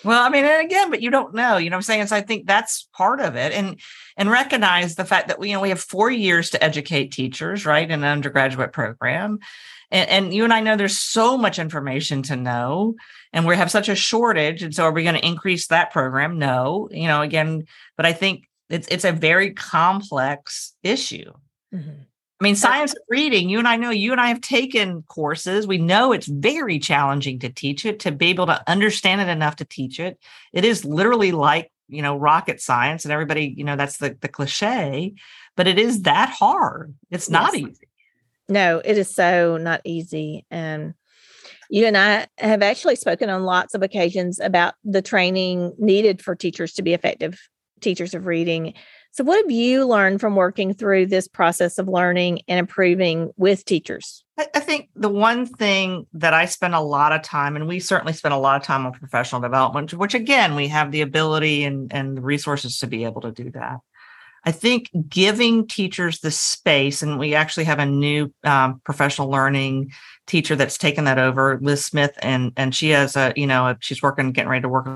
[0.03, 2.07] Well, I mean, and again, but you don't know, you know I'm saying?
[2.07, 3.51] So I think that's part of it.
[3.51, 3.79] And
[4.15, 7.65] and recognize the fact that we, you know, we have four years to educate teachers,
[7.65, 7.89] right?
[7.89, 9.39] In an undergraduate program.
[9.89, 12.95] And, and you and I know there's so much information to know,
[13.33, 14.61] and we have such a shortage.
[14.61, 16.37] And so are we going to increase that program?
[16.37, 21.31] No, you know, again, but I think it's it's a very complex issue.
[21.73, 22.03] Mm-hmm.
[22.39, 25.65] I mean, science of reading, you and I know, you and I have taken courses.
[25.65, 29.55] We know it's very challenging to teach it, to be able to understand it enough
[29.55, 30.19] to teach it.
[30.53, 34.27] It is literally like, you know, rocket science, and everybody, you know, that's the, the
[34.27, 35.15] cliche,
[35.55, 36.93] but it is that hard.
[37.09, 37.69] It's not yes.
[37.69, 37.87] easy.
[38.49, 40.45] No, it is so not easy.
[40.51, 40.93] And
[41.69, 46.35] you and I have actually spoken on lots of occasions about the training needed for
[46.35, 47.39] teachers to be effective
[47.81, 48.73] teachers of reading
[49.17, 53.65] so, what have you learned from working through this process of learning and improving with
[53.65, 54.23] teachers?
[54.37, 58.13] I think the one thing that I spend a lot of time, and we certainly
[58.13, 61.91] spend a lot of time on professional development, which again, we have the ability and,
[61.91, 63.79] and the resources to be able to do that.
[64.43, 69.93] I think giving teachers the space, and we actually have a new um, professional learning
[70.27, 74.03] teacher that's taken that over, Liz Smith, and and she has a you know she's
[74.03, 74.87] working getting ready to work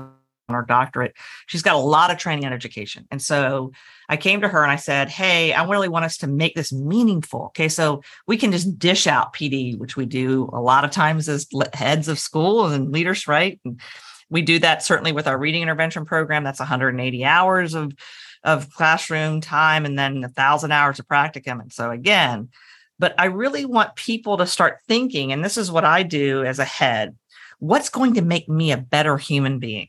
[0.52, 1.14] her doctorate.
[1.46, 3.06] She's got a lot of training and education.
[3.10, 3.72] And so
[4.08, 6.72] I came to her and I said, Hey, I really want us to make this
[6.72, 7.46] meaningful.
[7.46, 7.68] Okay.
[7.68, 11.46] So we can just dish out PD, which we do a lot of times as
[11.72, 13.60] heads of school and leaders, right?
[13.64, 13.80] And
[14.30, 16.44] we do that certainly with our reading intervention program.
[16.44, 17.92] That's 180 hours of,
[18.44, 21.60] of classroom time and then a thousand hours of practicum.
[21.60, 22.48] And so again,
[22.98, 26.58] but I really want people to start thinking, and this is what I do as
[26.58, 27.16] a head
[27.62, 29.86] what's going to make me a better human being?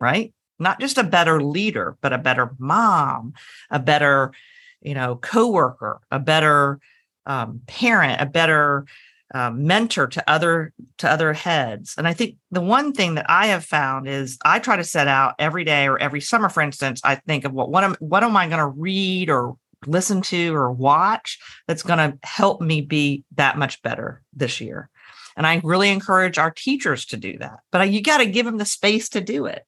[0.00, 0.32] Right?
[0.58, 3.34] Not just a better leader, but a better mom,
[3.70, 4.32] a better,
[4.80, 6.78] you know, coworker, a better
[7.26, 8.86] um, parent, a better
[9.34, 11.94] um, mentor to other to other heads.
[11.98, 15.08] And I think the one thing that I have found is I try to set
[15.08, 18.22] out every day or every summer, for instance, I think of what what am what
[18.22, 22.80] am I going to read or listen to or watch that's going to help me
[22.80, 24.88] be that much better this year.
[25.36, 27.58] And I really encourage our teachers to do that.
[27.72, 29.64] But you got to give them the space to do it.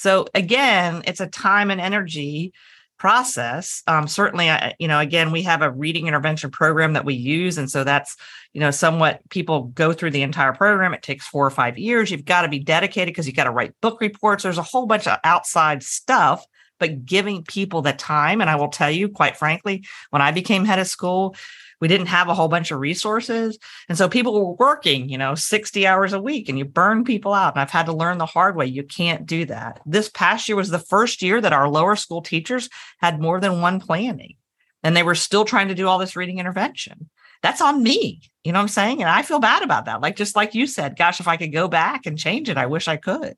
[0.00, 2.54] So again, it's a time and energy
[2.96, 3.82] process.
[3.86, 7.58] Um, certainly, I, you know, again, we have a reading intervention program that we use,
[7.58, 8.16] and so that's
[8.54, 10.94] you know somewhat people go through the entire program.
[10.94, 12.10] It takes four or five years.
[12.10, 14.42] You've got to be dedicated because you've got to write book reports.
[14.42, 16.46] There's a whole bunch of outside stuff.
[16.78, 20.64] But giving people the time, and I will tell you, quite frankly, when I became
[20.64, 21.36] head of school,
[21.80, 23.58] we didn't have a whole bunch of resources.
[23.88, 27.32] And so people were working, you know, 60 hours a week and you burn people
[27.32, 27.54] out.
[27.54, 28.66] And I've had to learn the hard way.
[28.66, 29.80] You can't do that.
[29.86, 33.60] This past year was the first year that our lower school teachers had more than
[33.60, 34.36] one planning
[34.82, 37.10] and they were still trying to do all this reading intervention.
[37.42, 38.20] That's on me.
[38.44, 39.00] You know what I'm saying?
[39.00, 40.00] And I feel bad about that.
[40.00, 42.66] Like, just like you said, gosh, if I could go back and change it, I
[42.66, 43.34] wish I could.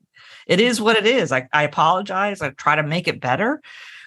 [0.47, 1.31] It is what it is.
[1.31, 2.41] I, I apologize.
[2.41, 3.61] I try to make it better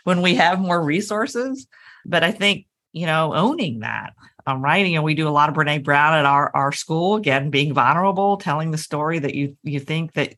[0.04, 1.66] when we have more resources.
[2.04, 4.14] But I think you know, owning that.
[4.46, 4.86] Um, right.
[4.86, 7.74] You know, we do a lot of Brene Brown at our, our school, again, being
[7.74, 10.34] vulnerable, telling the story that you you think that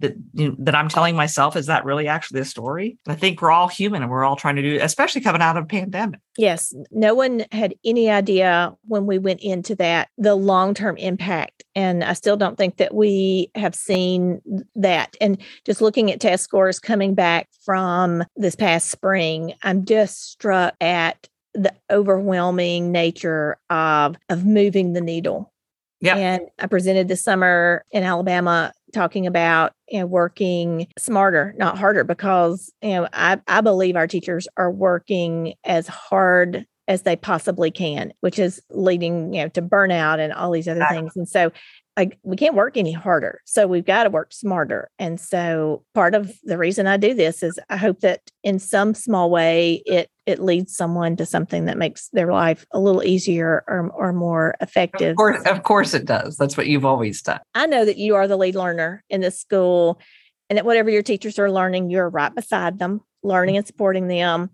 [0.00, 2.96] that you know, that I'm telling myself is that really actually a story?
[3.08, 5.64] I think we're all human and we're all trying to do, especially coming out of
[5.64, 6.20] a pandemic.
[6.36, 11.64] Yes, no one had any idea when we went into that the long term impact,
[11.74, 14.40] and I still don't think that we have seen
[14.76, 15.16] that.
[15.20, 20.74] And just looking at test scores coming back from this past spring, I'm just struck
[20.80, 21.28] at
[21.62, 25.52] the overwhelming nature of of moving the needle.
[26.00, 26.16] Yeah.
[26.16, 32.04] And I presented this summer in Alabama talking about you know working smarter, not harder,
[32.04, 37.70] because you know I, I believe our teachers are working as hard as they possibly
[37.70, 41.16] can, which is leading you know to burnout and all these other things.
[41.16, 41.52] And so
[41.98, 43.40] like we can't work any harder.
[43.44, 44.88] So we've got to work smarter.
[45.00, 48.94] And so part of the reason I do this is I hope that in some
[48.94, 53.64] small way it it leads someone to something that makes their life a little easier
[53.66, 55.12] or, or more effective.
[55.12, 56.36] Of course, of course it does.
[56.36, 57.40] That's what you've always done.
[57.54, 60.00] I know that you are the lead learner in this school
[60.48, 63.68] and that whatever your teachers are learning, you're right beside them, learning and mm-hmm.
[63.68, 64.50] supporting them.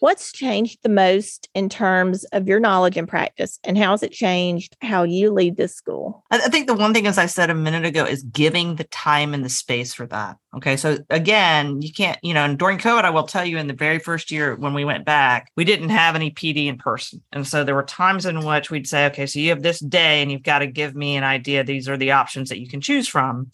[0.00, 4.12] What's changed the most in terms of your knowledge and practice, and how has it
[4.12, 6.24] changed how you lead this school?
[6.30, 9.34] I think the one thing, as I said a minute ago, is giving the time
[9.34, 10.38] and the space for that.
[10.56, 10.78] Okay.
[10.78, 13.74] So, again, you can't, you know, and during COVID, I will tell you in the
[13.74, 17.22] very first year when we went back, we didn't have any PD in person.
[17.30, 20.22] And so there were times in which we'd say, okay, so you have this day
[20.22, 21.62] and you've got to give me an idea.
[21.62, 23.50] These are the options that you can choose from.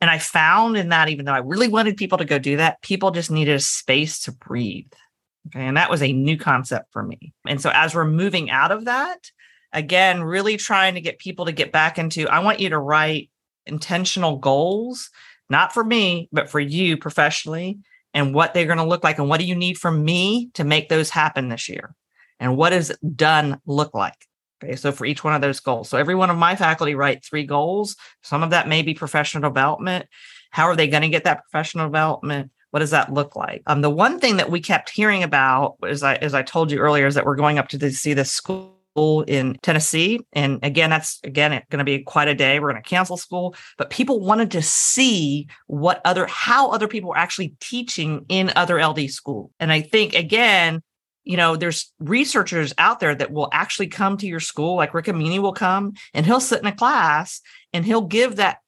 [0.00, 2.82] And I found in that, even though I really wanted people to go do that,
[2.82, 4.92] people just needed a space to breathe.
[5.48, 5.64] Okay.
[5.66, 7.32] And that was a new concept for me.
[7.46, 9.30] And so as we're moving out of that,
[9.72, 13.30] again, really trying to get people to get back into, I want you to write
[13.66, 15.10] intentional goals,
[15.50, 17.78] not for me, but for you professionally
[18.14, 19.18] and what they're going to look like.
[19.18, 21.94] And what do you need from me to make those happen this year?
[22.38, 24.26] And what does done look like?
[24.62, 24.76] Okay.
[24.76, 25.88] So for each one of those goals.
[25.88, 27.96] So every one of my faculty write three goals.
[28.22, 30.06] Some of that may be professional development.
[30.50, 32.50] How are they going to get that professional development?
[32.72, 33.62] What does that look like?
[33.66, 36.78] Um, the one thing that we kept hearing about, as I as I told you
[36.78, 38.72] earlier, is that we're going up to the, see this school
[39.26, 40.20] in Tennessee.
[40.32, 42.58] And again, that's again going to be quite a day.
[42.58, 47.10] We're going to cancel school, but people wanted to see what other how other people
[47.10, 49.50] were actually teaching in other LD school.
[49.60, 50.80] And I think again,
[51.24, 55.40] you know, there's researchers out there that will actually come to your school, like Riccomini
[55.40, 57.42] will come and he'll sit in a class
[57.74, 58.60] and he'll give that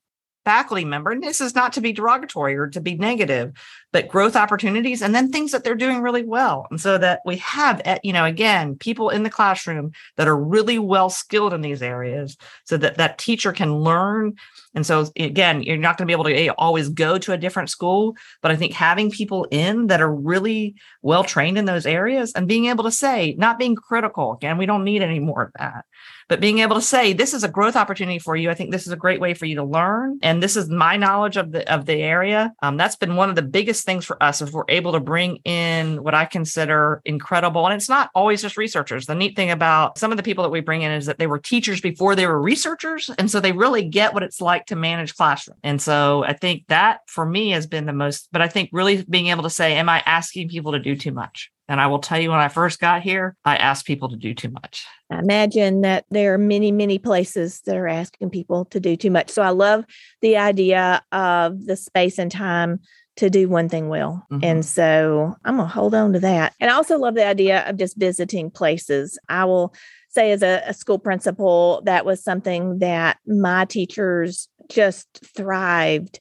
[0.44, 3.52] faculty member, and this is not to be derogatory or to be negative,
[3.94, 6.66] but growth opportunities and then things that they're doing really well.
[6.68, 10.36] And so that we have, eh, you know, again, people in the classroom that are
[10.36, 14.34] really well skilled in these areas so that that teacher can learn.
[14.74, 17.38] And so again, you're not going to be able to eh, always go to a
[17.38, 21.86] different school, but I think having people in that are really well trained in those
[21.86, 25.42] areas and being able to say, not being critical, again, we don't need any more
[25.44, 25.84] of that
[26.28, 28.86] but being able to say this is a growth opportunity for you i think this
[28.86, 31.72] is a great way for you to learn and this is my knowledge of the
[31.72, 34.64] of the area um, that's been one of the biggest things for us if we're
[34.68, 39.14] able to bring in what i consider incredible and it's not always just researchers the
[39.14, 41.38] neat thing about some of the people that we bring in is that they were
[41.38, 45.14] teachers before they were researchers and so they really get what it's like to manage
[45.14, 48.70] classroom and so i think that for me has been the most but i think
[48.72, 51.86] really being able to say am i asking people to do too much and I
[51.86, 54.86] will tell you, when I first got here, I asked people to do too much.
[55.10, 59.10] I imagine that there are many, many places that are asking people to do too
[59.10, 59.30] much.
[59.30, 59.84] So I love
[60.20, 62.80] the idea of the space and time
[63.16, 64.26] to do one thing well.
[64.32, 64.44] Mm-hmm.
[64.44, 66.54] And so I'm going to hold on to that.
[66.60, 69.18] And I also love the idea of just visiting places.
[69.28, 69.74] I will
[70.08, 76.20] say, as a, a school principal, that was something that my teachers just thrived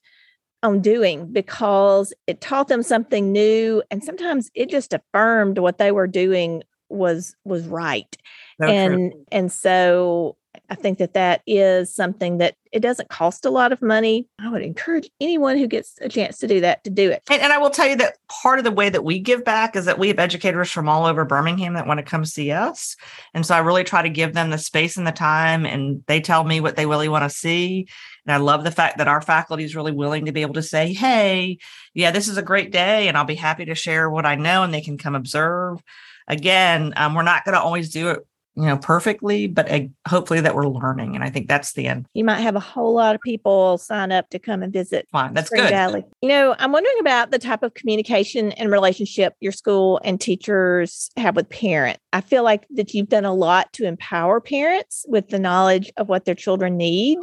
[0.61, 5.91] on doing because it taught them something new and sometimes it just affirmed what they
[5.91, 8.15] were doing was was right
[8.61, 9.25] and true.
[9.31, 10.37] and so
[10.69, 14.27] i think that that is something that it doesn't cost a lot of money.
[14.39, 17.21] I would encourage anyone who gets a chance to do that to do it.
[17.29, 19.75] And, and i will tell you that part of the way that we give back
[19.75, 22.97] is that we have educators from all over birmingham that want to come see us.
[23.33, 26.19] And so i really try to give them the space and the time and they
[26.19, 27.87] tell me what they really want to see.
[28.25, 30.63] And I love the fact that our faculty is really willing to be able to
[30.63, 31.57] say, hey,
[31.93, 34.63] yeah, this is a great day, and I'll be happy to share what I know,
[34.63, 35.83] and they can come observe.
[36.25, 39.69] Again, um, we're not going to always do it you know perfectly but
[40.07, 42.93] hopefully that we're learning and i think that's the end you might have a whole
[42.93, 46.03] lot of people sign up to come and visit fine that's Spring good Valley.
[46.21, 51.09] you know i'm wondering about the type of communication and relationship your school and teachers
[51.17, 55.29] have with parents i feel like that you've done a lot to empower parents with
[55.29, 57.17] the knowledge of what their children need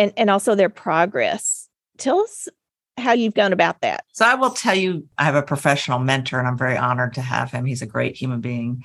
[0.00, 1.68] and, and also their progress.
[1.98, 2.48] Tell us
[2.96, 4.04] how you've gone about that.
[4.12, 7.20] So I will tell you, I have a professional mentor and I'm very honored to
[7.20, 7.66] have him.
[7.66, 8.82] He's a great human being.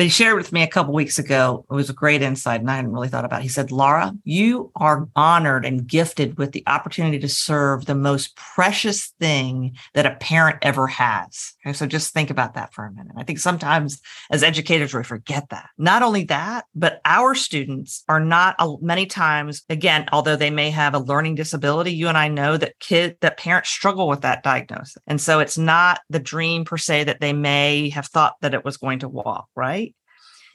[0.00, 1.66] But he shared with me a couple weeks ago.
[1.70, 3.40] It was a great insight, and I hadn't really thought about.
[3.40, 3.42] It.
[3.42, 8.34] He said, "Laura, you are honored and gifted with the opportunity to serve the most
[8.34, 12.92] precious thing that a parent ever has." Okay, so just think about that for a
[12.92, 13.12] minute.
[13.18, 15.68] I think sometimes as educators we forget that.
[15.76, 19.64] Not only that, but our students are not many times.
[19.68, 23.36] Again, although they may have a learning disability, you and I know that kid that
[23.36, 27.34] parents struggle with that diagnosis, and so it's not the dream per se that they
[27.34, 29.46] may have thought that it was going to walk.
[29.54, 29.89] Right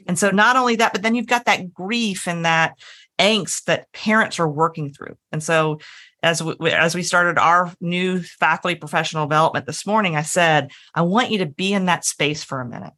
[0.08, 2.78] and so not only that, but then you've got that grief and that
[3.20, 5.16] angst that parents are working through.
[5.32, 5.80] And so
[6.22, 11.04] as we, as we started our new faculty professional development this morning, I said, I
[11.04, 12.94] want you to be in that space for a minute,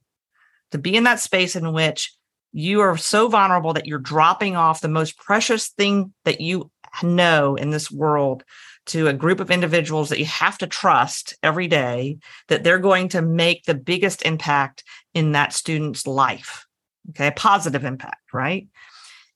[0.71, 2.13] to be in that space in which
[2.53, 6.71] you are so vulnerable that you're dropping off the most precious thing that you
[7.03, 8.43] know in this world
[8.87, 13.09] to a group of individuals that you have to trust every day that they're going
[13.09, 14.83] to make the biggest impact
[15.13, 16.66] in that student's life.
[17.09, 18.67] Okay, a positive impact, right?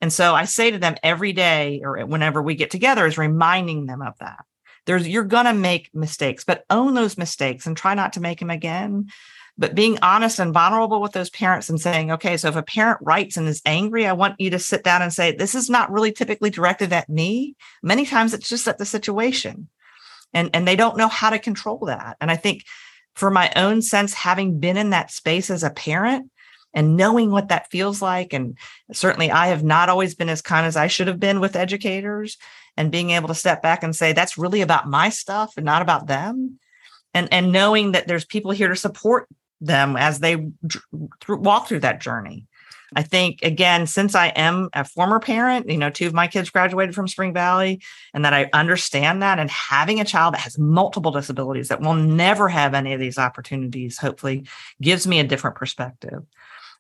[0.02, 3.86] And so I say to them every day or whenever we get together is reminding
[3.86, 4.44] them of that.
[4.86, 8.40] There's you're going to make mistakes, but own those mistakes and try not to make
[8.40, 9.10] them again
[9.58, 12.98] but being honest and vulnerable with those parents and saying, okay, so if a parent
[13.02, 15.92] writes and is angry, I want you to sit down and say, this is not
[15.92, 17.56] really typically directed at me.
[17.84, 19.68] Many times it's just at the situation.
[20.34, 22.18] And, and they don't know how to control that.
[22.22, 22.64] And I think
[23.14, 26.32] for my own sense, having been in that space as a parent
[26.74, 28.58] and knowing what that feels like, and
[28.94, 32.38] certainly I have not always been as kind as I should have been with educators,
[32.78, 35.82] and being able to step back and say, that's really about my stuff and not
[35.82, 36.58] about them.
[37.14, 39.28] And, and knowing that there's people here to support
[39.60, 40.52] them as they
[41.28, 42.48] walk through that journey.
[42.94, 46.50] I think again, since I am a former parent, you know, two of my kids
[46.50, 47.82] graduated from Spring Valley,
[48.14, 51.94] and that I understand that, and having a child that has multiple disabilities that will
[51.94, 54.46] never have any of these opportunities, hopefully,
[54.82, 56.24] gives me a different perspective.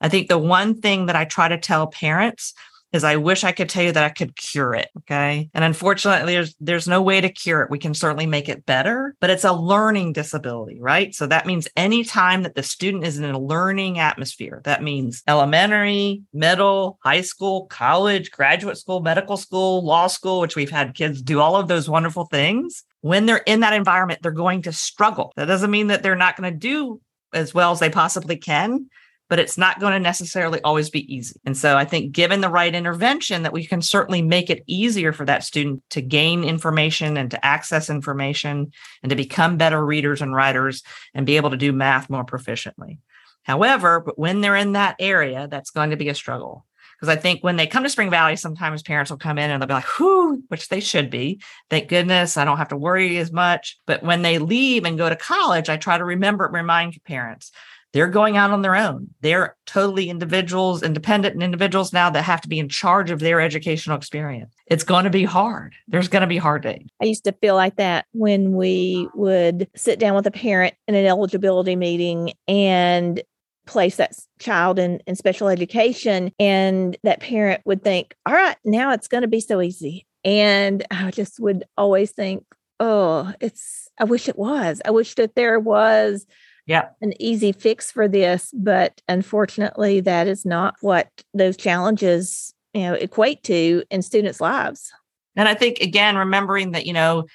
[0.02, 2.54] I think the one thing that I try to tell parents
[2.92, 4.90] is I wish I could tell you that I could cure it.
[5.00, 5.50] Okay.
[5.54, 7.72] And unfortunately, there's there's no way to cure it.
[7.72, 11.14] We can certainly make it better, but it's a learning disability, right?
[11.16, 16.24] So that means anytime that the student is in a learning atmosphere, that means elementary,
[16.34, 21.40] middle, high school, college, graduate school, medical school, law school, which we've had kids do
[21.40, 22.84] all of those wonderful things.
[23.02, 25.32] When they're in that environment, they're going to struggle.
[25.36, 27.02] That doesn't mean that they're not going to do
[27.34, 28.90] as well as they possibly can,
[29.32, 31.40] but it's not going to necessarily always be easy.
[31.46, 35.14] And so I think given the right intervention that we can certainly make it easier
[35.14, 40.22] for that student to gain information and to access information and to become better readers
[40.22, 42.98] and writers and be able to do math more proficiently.
[43.44, 46.66] However, but when they're in that area, that's going to be a struggle.
[47.00, 49.62] Because I think when they come to Spring Valley, sometimes parents will come in and
[49.62, 51.40] they'll be like, whoo, which they should be.
[51.70, 53.80] Thank goodness I don't have to worry as much.
[53.88, 57.54] But when they leave and go to college, I try to remember, remind parents
[57.94, 59.10] they're going out on their own.
[59.22, 63.98] They're totally individuals, independent individuals now that have to be in charge of their educational
[63.98, 64.54] experience.
[64.68, 65.76] It's going to be hard.
[65.88, 66.88] There's going to be hard days.
[67.02, 70.96] I used to feel like that when we would sit down with a parent in
[70.96, 73.22] an eligibility meeting and
[73.68, 76.32] place that child in, in special education.
[76.40, 80.08] And that parent would think, all right, now it's going to be so easy.
[80.24, 82.44] And I just would always think,
[82.80, 84.82] oh, it's, I wish it was.
[84.86, 86.26] I wish that there was
[86.72, 86.88] yeah.
[87.02, 92.94] an easy fix for this, but unfortunately, that is not what those challenges you know
[92.94, 94.92] equate to in students' lives.
[95.36, 97.26] And I think again, remembering that you know,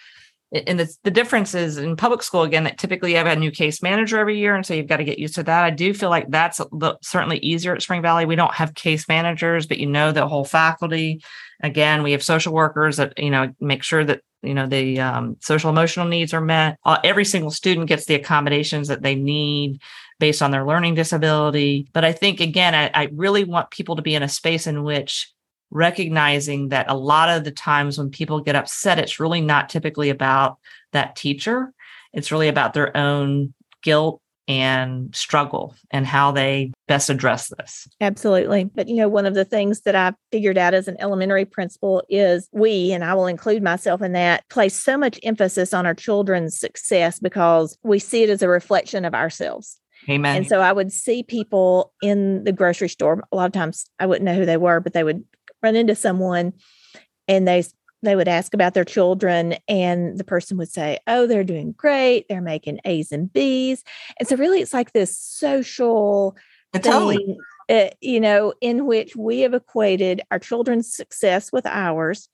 [0.67, 3.51] and the, the difference is in public school again that typically you have a new
[3.51, 5.65] case manager every year, and so you've got to get used to that.
[5.65, 6.61] I do feel like that's
[7.03, 8.27] certainly easier at Spring Valley.
[8.27, 11.23] We don't have case managers, but you know the whole faculty.
[11.63, 15.37] Again, we have social workers that you know make sure that you know the um,
[15.41, 19.81] social emotional needs are met uh, every single student gets the accommodations that they need
[20.19, 24.03] based on their learning disability but i think again I, I really want people to
[24.03, 25.33] be in a space in which
[25.71, 30.11] recognizing that a lot of the times when people get upset it's really not typically
[30.11, 30.59] about
[30.93, 31.73] that teacher
[32.13, 33.53] it's really about their own
[33.83, 37.89] guilt and struggle and how they best address this.
[38.01, 38.65] Absolutely.
[38.65, 42.03] But, you know, one of the things that I've figured out as an elementary principal
[42.09, 45.95] is we, and I will include myself in that, place so much emphasis on our
[45.95, 49.79] children's success because we see it as a reflection of ourselves.
[50.09, 50.37] Amen.
[50.37, 53.25] And so I would see people in the grocery store.
[53.33, 55.25] A lot of times I wouldn't know who they were, but they would
[55.67, 56.53] run into someone
[57.27, 57.65] and they
[58.03, 62.29] they would ask about their children and the person would say oh they're doing great.
[62.29, 63.83] They're making a's and b's.
[64.21, 66.37] And so really it's like this social
[66.73, 67.17] totally.
[67.17, 67.39] thing
[67.69, 72.29] uh, you know in which we have equated our children's success with ours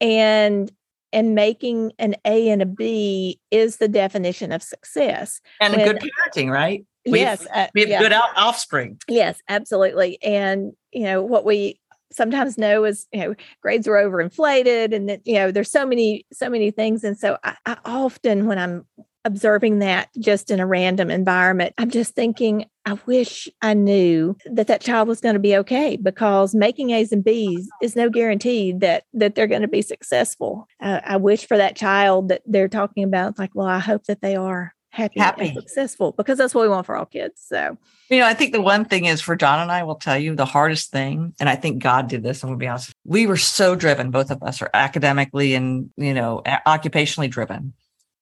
[0.00, 0.70] and
[1.12, 5.40] and making an a and a b is the definition of success.
[5.60, 6.84] And when, good parenting right?
[7.06, 7.98] We yes have, uh, we have yeah.
[8.00, 9.00] good offspring.
[9.08, 10.18] Yes absolutely.
[10.22, 11.80] And you know what we
[12.14, 16.26] sometimes know is you know grades are overinflated and that you know there's so many
[16.32, 17.04] so many things.
[17.04, 18.84] And so I, I often when i'm
[19.24, 24.66] observing that just in a random environment i'm just thinking i wish i knew that
[24.66, 28.72] that child was going to be okay because making a's and b's is no guarantee
[28.72, 30.68] that that they're going to be successful.
[30.80, 34.20] Uh, i wish for that child that they're talking about like well i hope that
[34.20, 35.46] they are happy, happy.
[35.48, 37.42] and successful because that's what we want for all kids.
[37.44, 37.76] So,
[38.08, 40.34] you know, I think the one thing is for John and I will tell you
[40.34, 43.36] the hardest thing, and I think God did this, and we'll be honest, we were
[43.36, 47.74] so driven, both of us are academically and, you know, occupationally driven.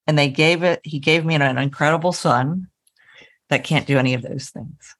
[0.07, 2.67] And they gave it, he gave me an, an incredible son
[3.49, 4.95] that can't do any of those things.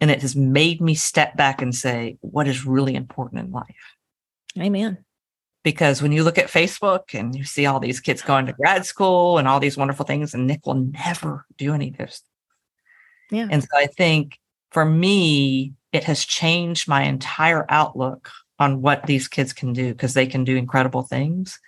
[0.00, 3.94] And it has made me step back and say, what is really important in life?
[4.58, 5.04] Amen.
[5.62, 8.84] Because when you look at Facebook and you see all these kids going to grad
[8.84, 12.22] school and all these wonderful things, and Nick will never do any of this.
[13.30, 13.48] Yeah.
[13.50, 14.38] And so I think
[14.72, 20.14] for me, it has changed my entire outlook on what these kids can do because
[20.14, 21.60] they can do incredible things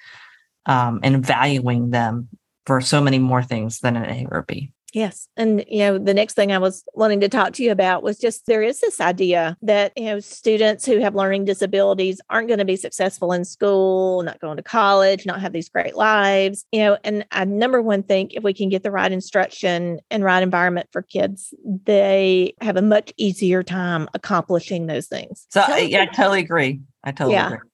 [0.66, 2.28] um, and valuing them
[2.66, 4.72] for so many more things than an A or B.
[4.95, 5.26] Yes.
[5.36, 8.16] And, you know, the next thing I was wanting to talk to you about was
[8.16, 12.61] just there is this idea that, you know, students who have learning disabilities aren't going
[12.61, 16.78] to be successful in school, not going to college, not have these great lives, you
[16.78, 16.97] know.
[17.03, 20.88] And I number one think if we can get the right instruction and right environment
[20.92, 25.49] for kids, they have a much easier time accomplishing those things.
[25.51, 26.82] So, yeah, I totally agree.
[27.03, 27.49] I totally yeah.
[27.49, 27.68] agree.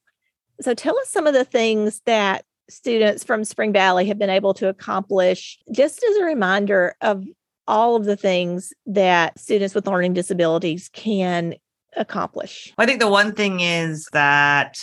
[0.63, 4.55] So, tell us some of the things that students from Spring Valley have been able
[4.55, 7.25] to accomplish, just as a reminder of
[7.67, 11.55] all of the things that students with learning disabilities can
[11.97, 12.73] accomplish?
[12.79, 14.79] I think the one thing is that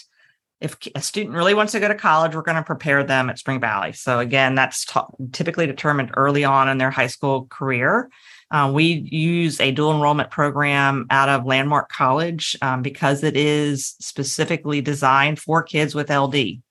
[0.60, 3.38] if a student really wants to go to college, we're going to prepare them at
[3.38, 3.94] Spring Valley.
[3.94, 5.00] So, again, that's t-
[5.32, 8.10] typically determined early on in their high school career.
[8.50, 13.96] Uh, we use a dual enrollment program out of Landmark College um, because it is
[14.00, 16.62] specifically designed for kids with LD.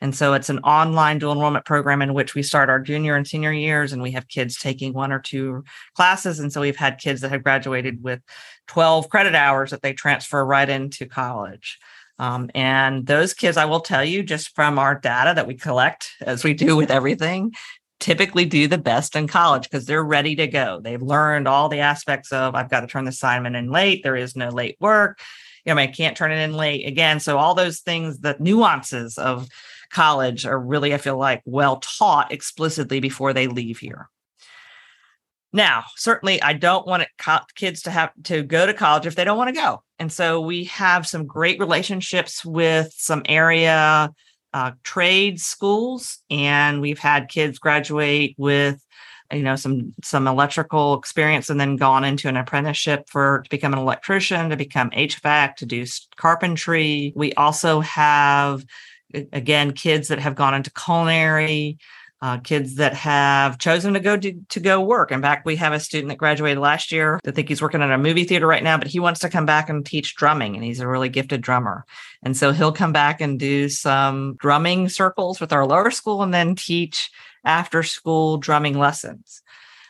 [0.00, 3.26] And so it's an online dual enrollment program in which we start our junior and
[3.26, 6.38] senior years, and we have kids taking one or two classes.
[6.38, 8.20] And so we've had kids that have graduated with
[8.68, 11.78] 12 credit hours that they transfer right into college.
[12.18, 16.12] Um, and those kids, I will tell you, just from our data that we collect,
[16.20, 17.52] as we do with everything,
[18.00, 20.80] typically do the best in college because they're ready to go.
[20.82, 24.02] They've learned all the aspects of I've got to turn the assignment in late.
[24.02, 25.18] There is no late work.
[25.64, 27.20] You know, I can't turn it in late again.
[27.20, 29.48] So all those things, the nuances of
[29.90, 34.08] college are really, I feel like, well taught explicitly before they leave here.
[35.52, 37.06] Now, certainly, I don't want
[37.54, 39.82] kids to have to go to college if they don't want to go.
[39.98, 44.12] And so we have some great relationships with some area
[44.52, 48.82] uh, trade schools, and we've had kids graduate with
[49.32, 53.72] you know some some electrical experience and then gone into an apprenticeship for to become
[53.72, 55.84] an electrician to become hvac to do
[56.16, 58.64] carpentry we also have
[59.32, 61.78] again, kids that have gone into culinary,
[62.22, 65.12] uh, kids that have chosen to go to, to go work.
[65.12, 67.20] In fact, we have a student that graduated last year.
[67.26, 69.46] I think he's working at a movie theater right now, but he wants to come
[69.46, 71.84] back and teach drumming, and he's a really gifted drummer.
[72.22, 76.32] And so he'll come back and do some drumming circles with our lower school, and
[76.32, 77.10] then teach
[77.44, 79.42] after school drumming lessons.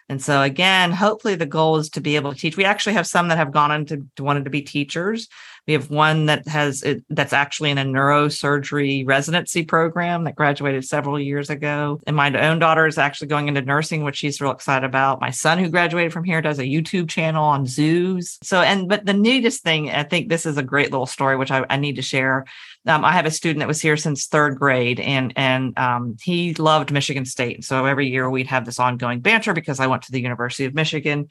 [0.08, 2.56] And so again, hopefully the goal is to be able to teach.
[2.56, 5.28] We actually have some that have gone into wanted to be teachers.
[5.66, 11.18] We have one that has that's actually in a neurosurgery residency program that graduated several
[11.18, 12.00] years ago.
[12.06, 15.20] And my own daughter is actually going into nursing, which she's real excited about.
[15.20, 18.38] My son, who graduated from here, does a YouTube channel on zoos.
[18.42, 21.50] So, and but the neatest thing, I think this is a great little story, which
[21.50, 22.44] I, I need to share.
[22.86, 26.54] Um, I have a student that was here since third grade, and and um, he
[26.54, 27.64] loved Michigan State.
[27.64, 30.74] So every year we'd have this ongoing banter because I went to the University of
[30.74, 31.28] Michigan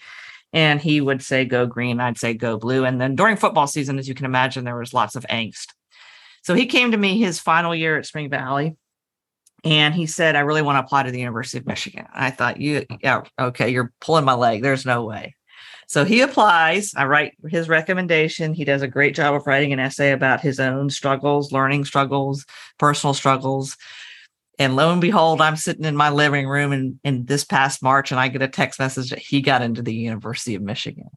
[0.56, 4.00] and he would say go green i'd say go blue and then during football season
[4.00, 5.68] as you can imagine there was lots of angst.
[6.42, 8.76] So he came to me his final year at spring valley
[9.64, 12.08] and he said i really want to apply to the university of michigan.
[12.12, 15.36] I thought you yeah okay you're pulling my leg there's no way.
[15.88, 19.80] So he applies i write his recommendation he does a great job of writing an
[19.80, 22.46] essay about his own struggles learning struggles
[22.80, 23.78] personal struggles
[24.58, 28.12] and lo and behold, I'm sitting in my living room in, in this past March
[28.12, 31.10] and I get a text message that he got into the University of Michigan.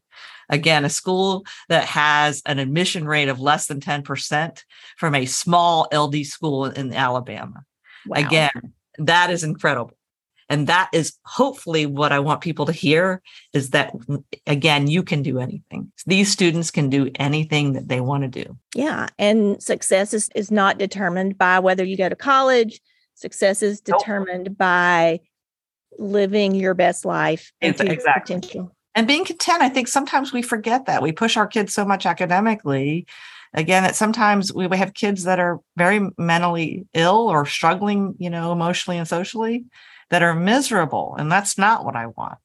[0.48, 4.62] Again, a school that has an admission rate of less than 10%
[4.96, 7.64] from a small LD school in Alabama.
[8.06, 8.18] Wow.
[8.18, 9.92] Again, that is incredible.
[10.50, 13.20] And that is hopefully what I want people to hear
[13.52, 13.94] is that,
[14.46, 15.92] again, you can do anything.
[16.06, 18.56] These students can do anything that they want to do.
[18.74, 19.08] Yeah.
[19.18, 22.80] And success is, is not determined by whether you go to college,
[23.18, 24.58] Success is determined nope.
[24.58, 25.20] by
[25.98, 27.96] living your best life exactly.
[27.96, 28.72] potential.
[28.94, 29.60] And being content.
[29.60, 31.02] I think sometimes we forget that.
[31.02, 33.06] We push our kids so much academically.
[33.54, 38.30] Again, that sometimes we, we have kids that are very mentally ill or struggling, you
[38.30, 39.64] know, emotionally and socially
[40.10, 41.16] that are miserable.
[41.18, 42.38] And that's not what I want.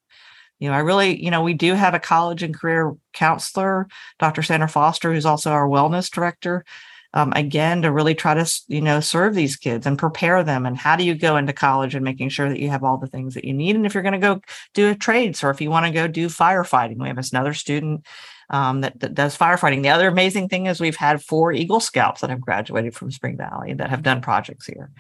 [0.60, 4.42] You know, I really, you know, we do have a college and career counselor, Dr.
[4.42, 6.66] Sandra Foster, who's also our wellness director
[7.14, 10.78] um, again to really try to you know serve these kids and prepare them and
[10.78, 13.34] how do you go into college and making sure that you have all the things
[13.34, 14.42] that you need and if you're going to go
[14.74, 18.06] do a trades or if you want to go do firefighting we have another student
[18.50, 19.82] um, that, that does firefighting.
[19.82, 23.38] The other amazing thing is we've had four eagle scouts that have graduated from spring
[23.38, 24.92] valley that have done projects here.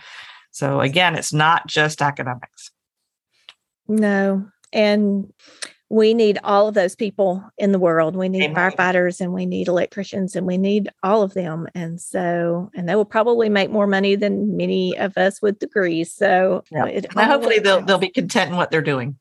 [0.51, 2.72] So again it's not just academics.
[3.88, 5.32] No and
[5.94, 8.16] we need all of those people in the world.
[8.16, 8.56] We need Amen.
[8.56, 11.68] firefighters and we need electricians and we need all of them.
[11.76, 16.12] And so, and they will probably make more money than many of us with degrees.
[16.12, 16.88] So, Yeah.
[17.16, 19.20] hopefully they'll they'll be content in what they're doing.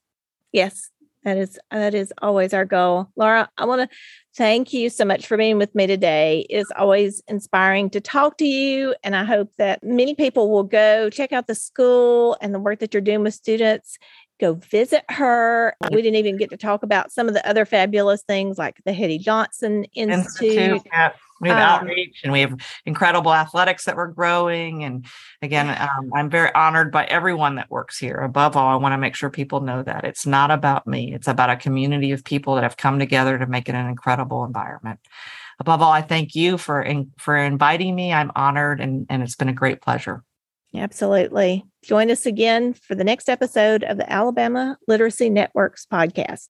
[0.50, 0.88] Yes,
[1.24, 3.10] that is that is always our goal.
[3.16, 3.96] Laura, I want to
[4.34, 6.46] thank you so much for being with me today.
[6.48, 11.10] It's always inspiring to talk to you and I hope that many people will go
[11.10, 13.98] check out the school and the work that you're doing with students.
[14.40, 15.76] Go visit her.
[15.90, 18.92] We didn't even get to talk about some of the other fabulous things like the
[18.92, 20.58] Hetty Johnson Institute.
[20.58, 20.82] Institute.
[20.86, 21.12] Yeah.
[21.40, 22.54] We have Um, outreach and we have
[22.86, 24.84] incredible athletics that we're growing.
[24.84, 25.06] And
[25.42, 28.18] again, um, I'm very honored by everyone that works here.
[28.18, 31.12] Above all, I want to make sure people know that it's not about me.
[31.12, 34.44] It's about a community of people that have come together to make it an incredible
[34.44, 35.00] environment.
[35.58, 38.12] Above all, I thank you for in, for inviting me.
[38.12, 40.22] I'm honored and, and it's been a great pleasure.
[40.74, 41.64] Absolutely.
[41.82, 46.48] Join us again for the next episode of the Alabama Literacy Networks podcast.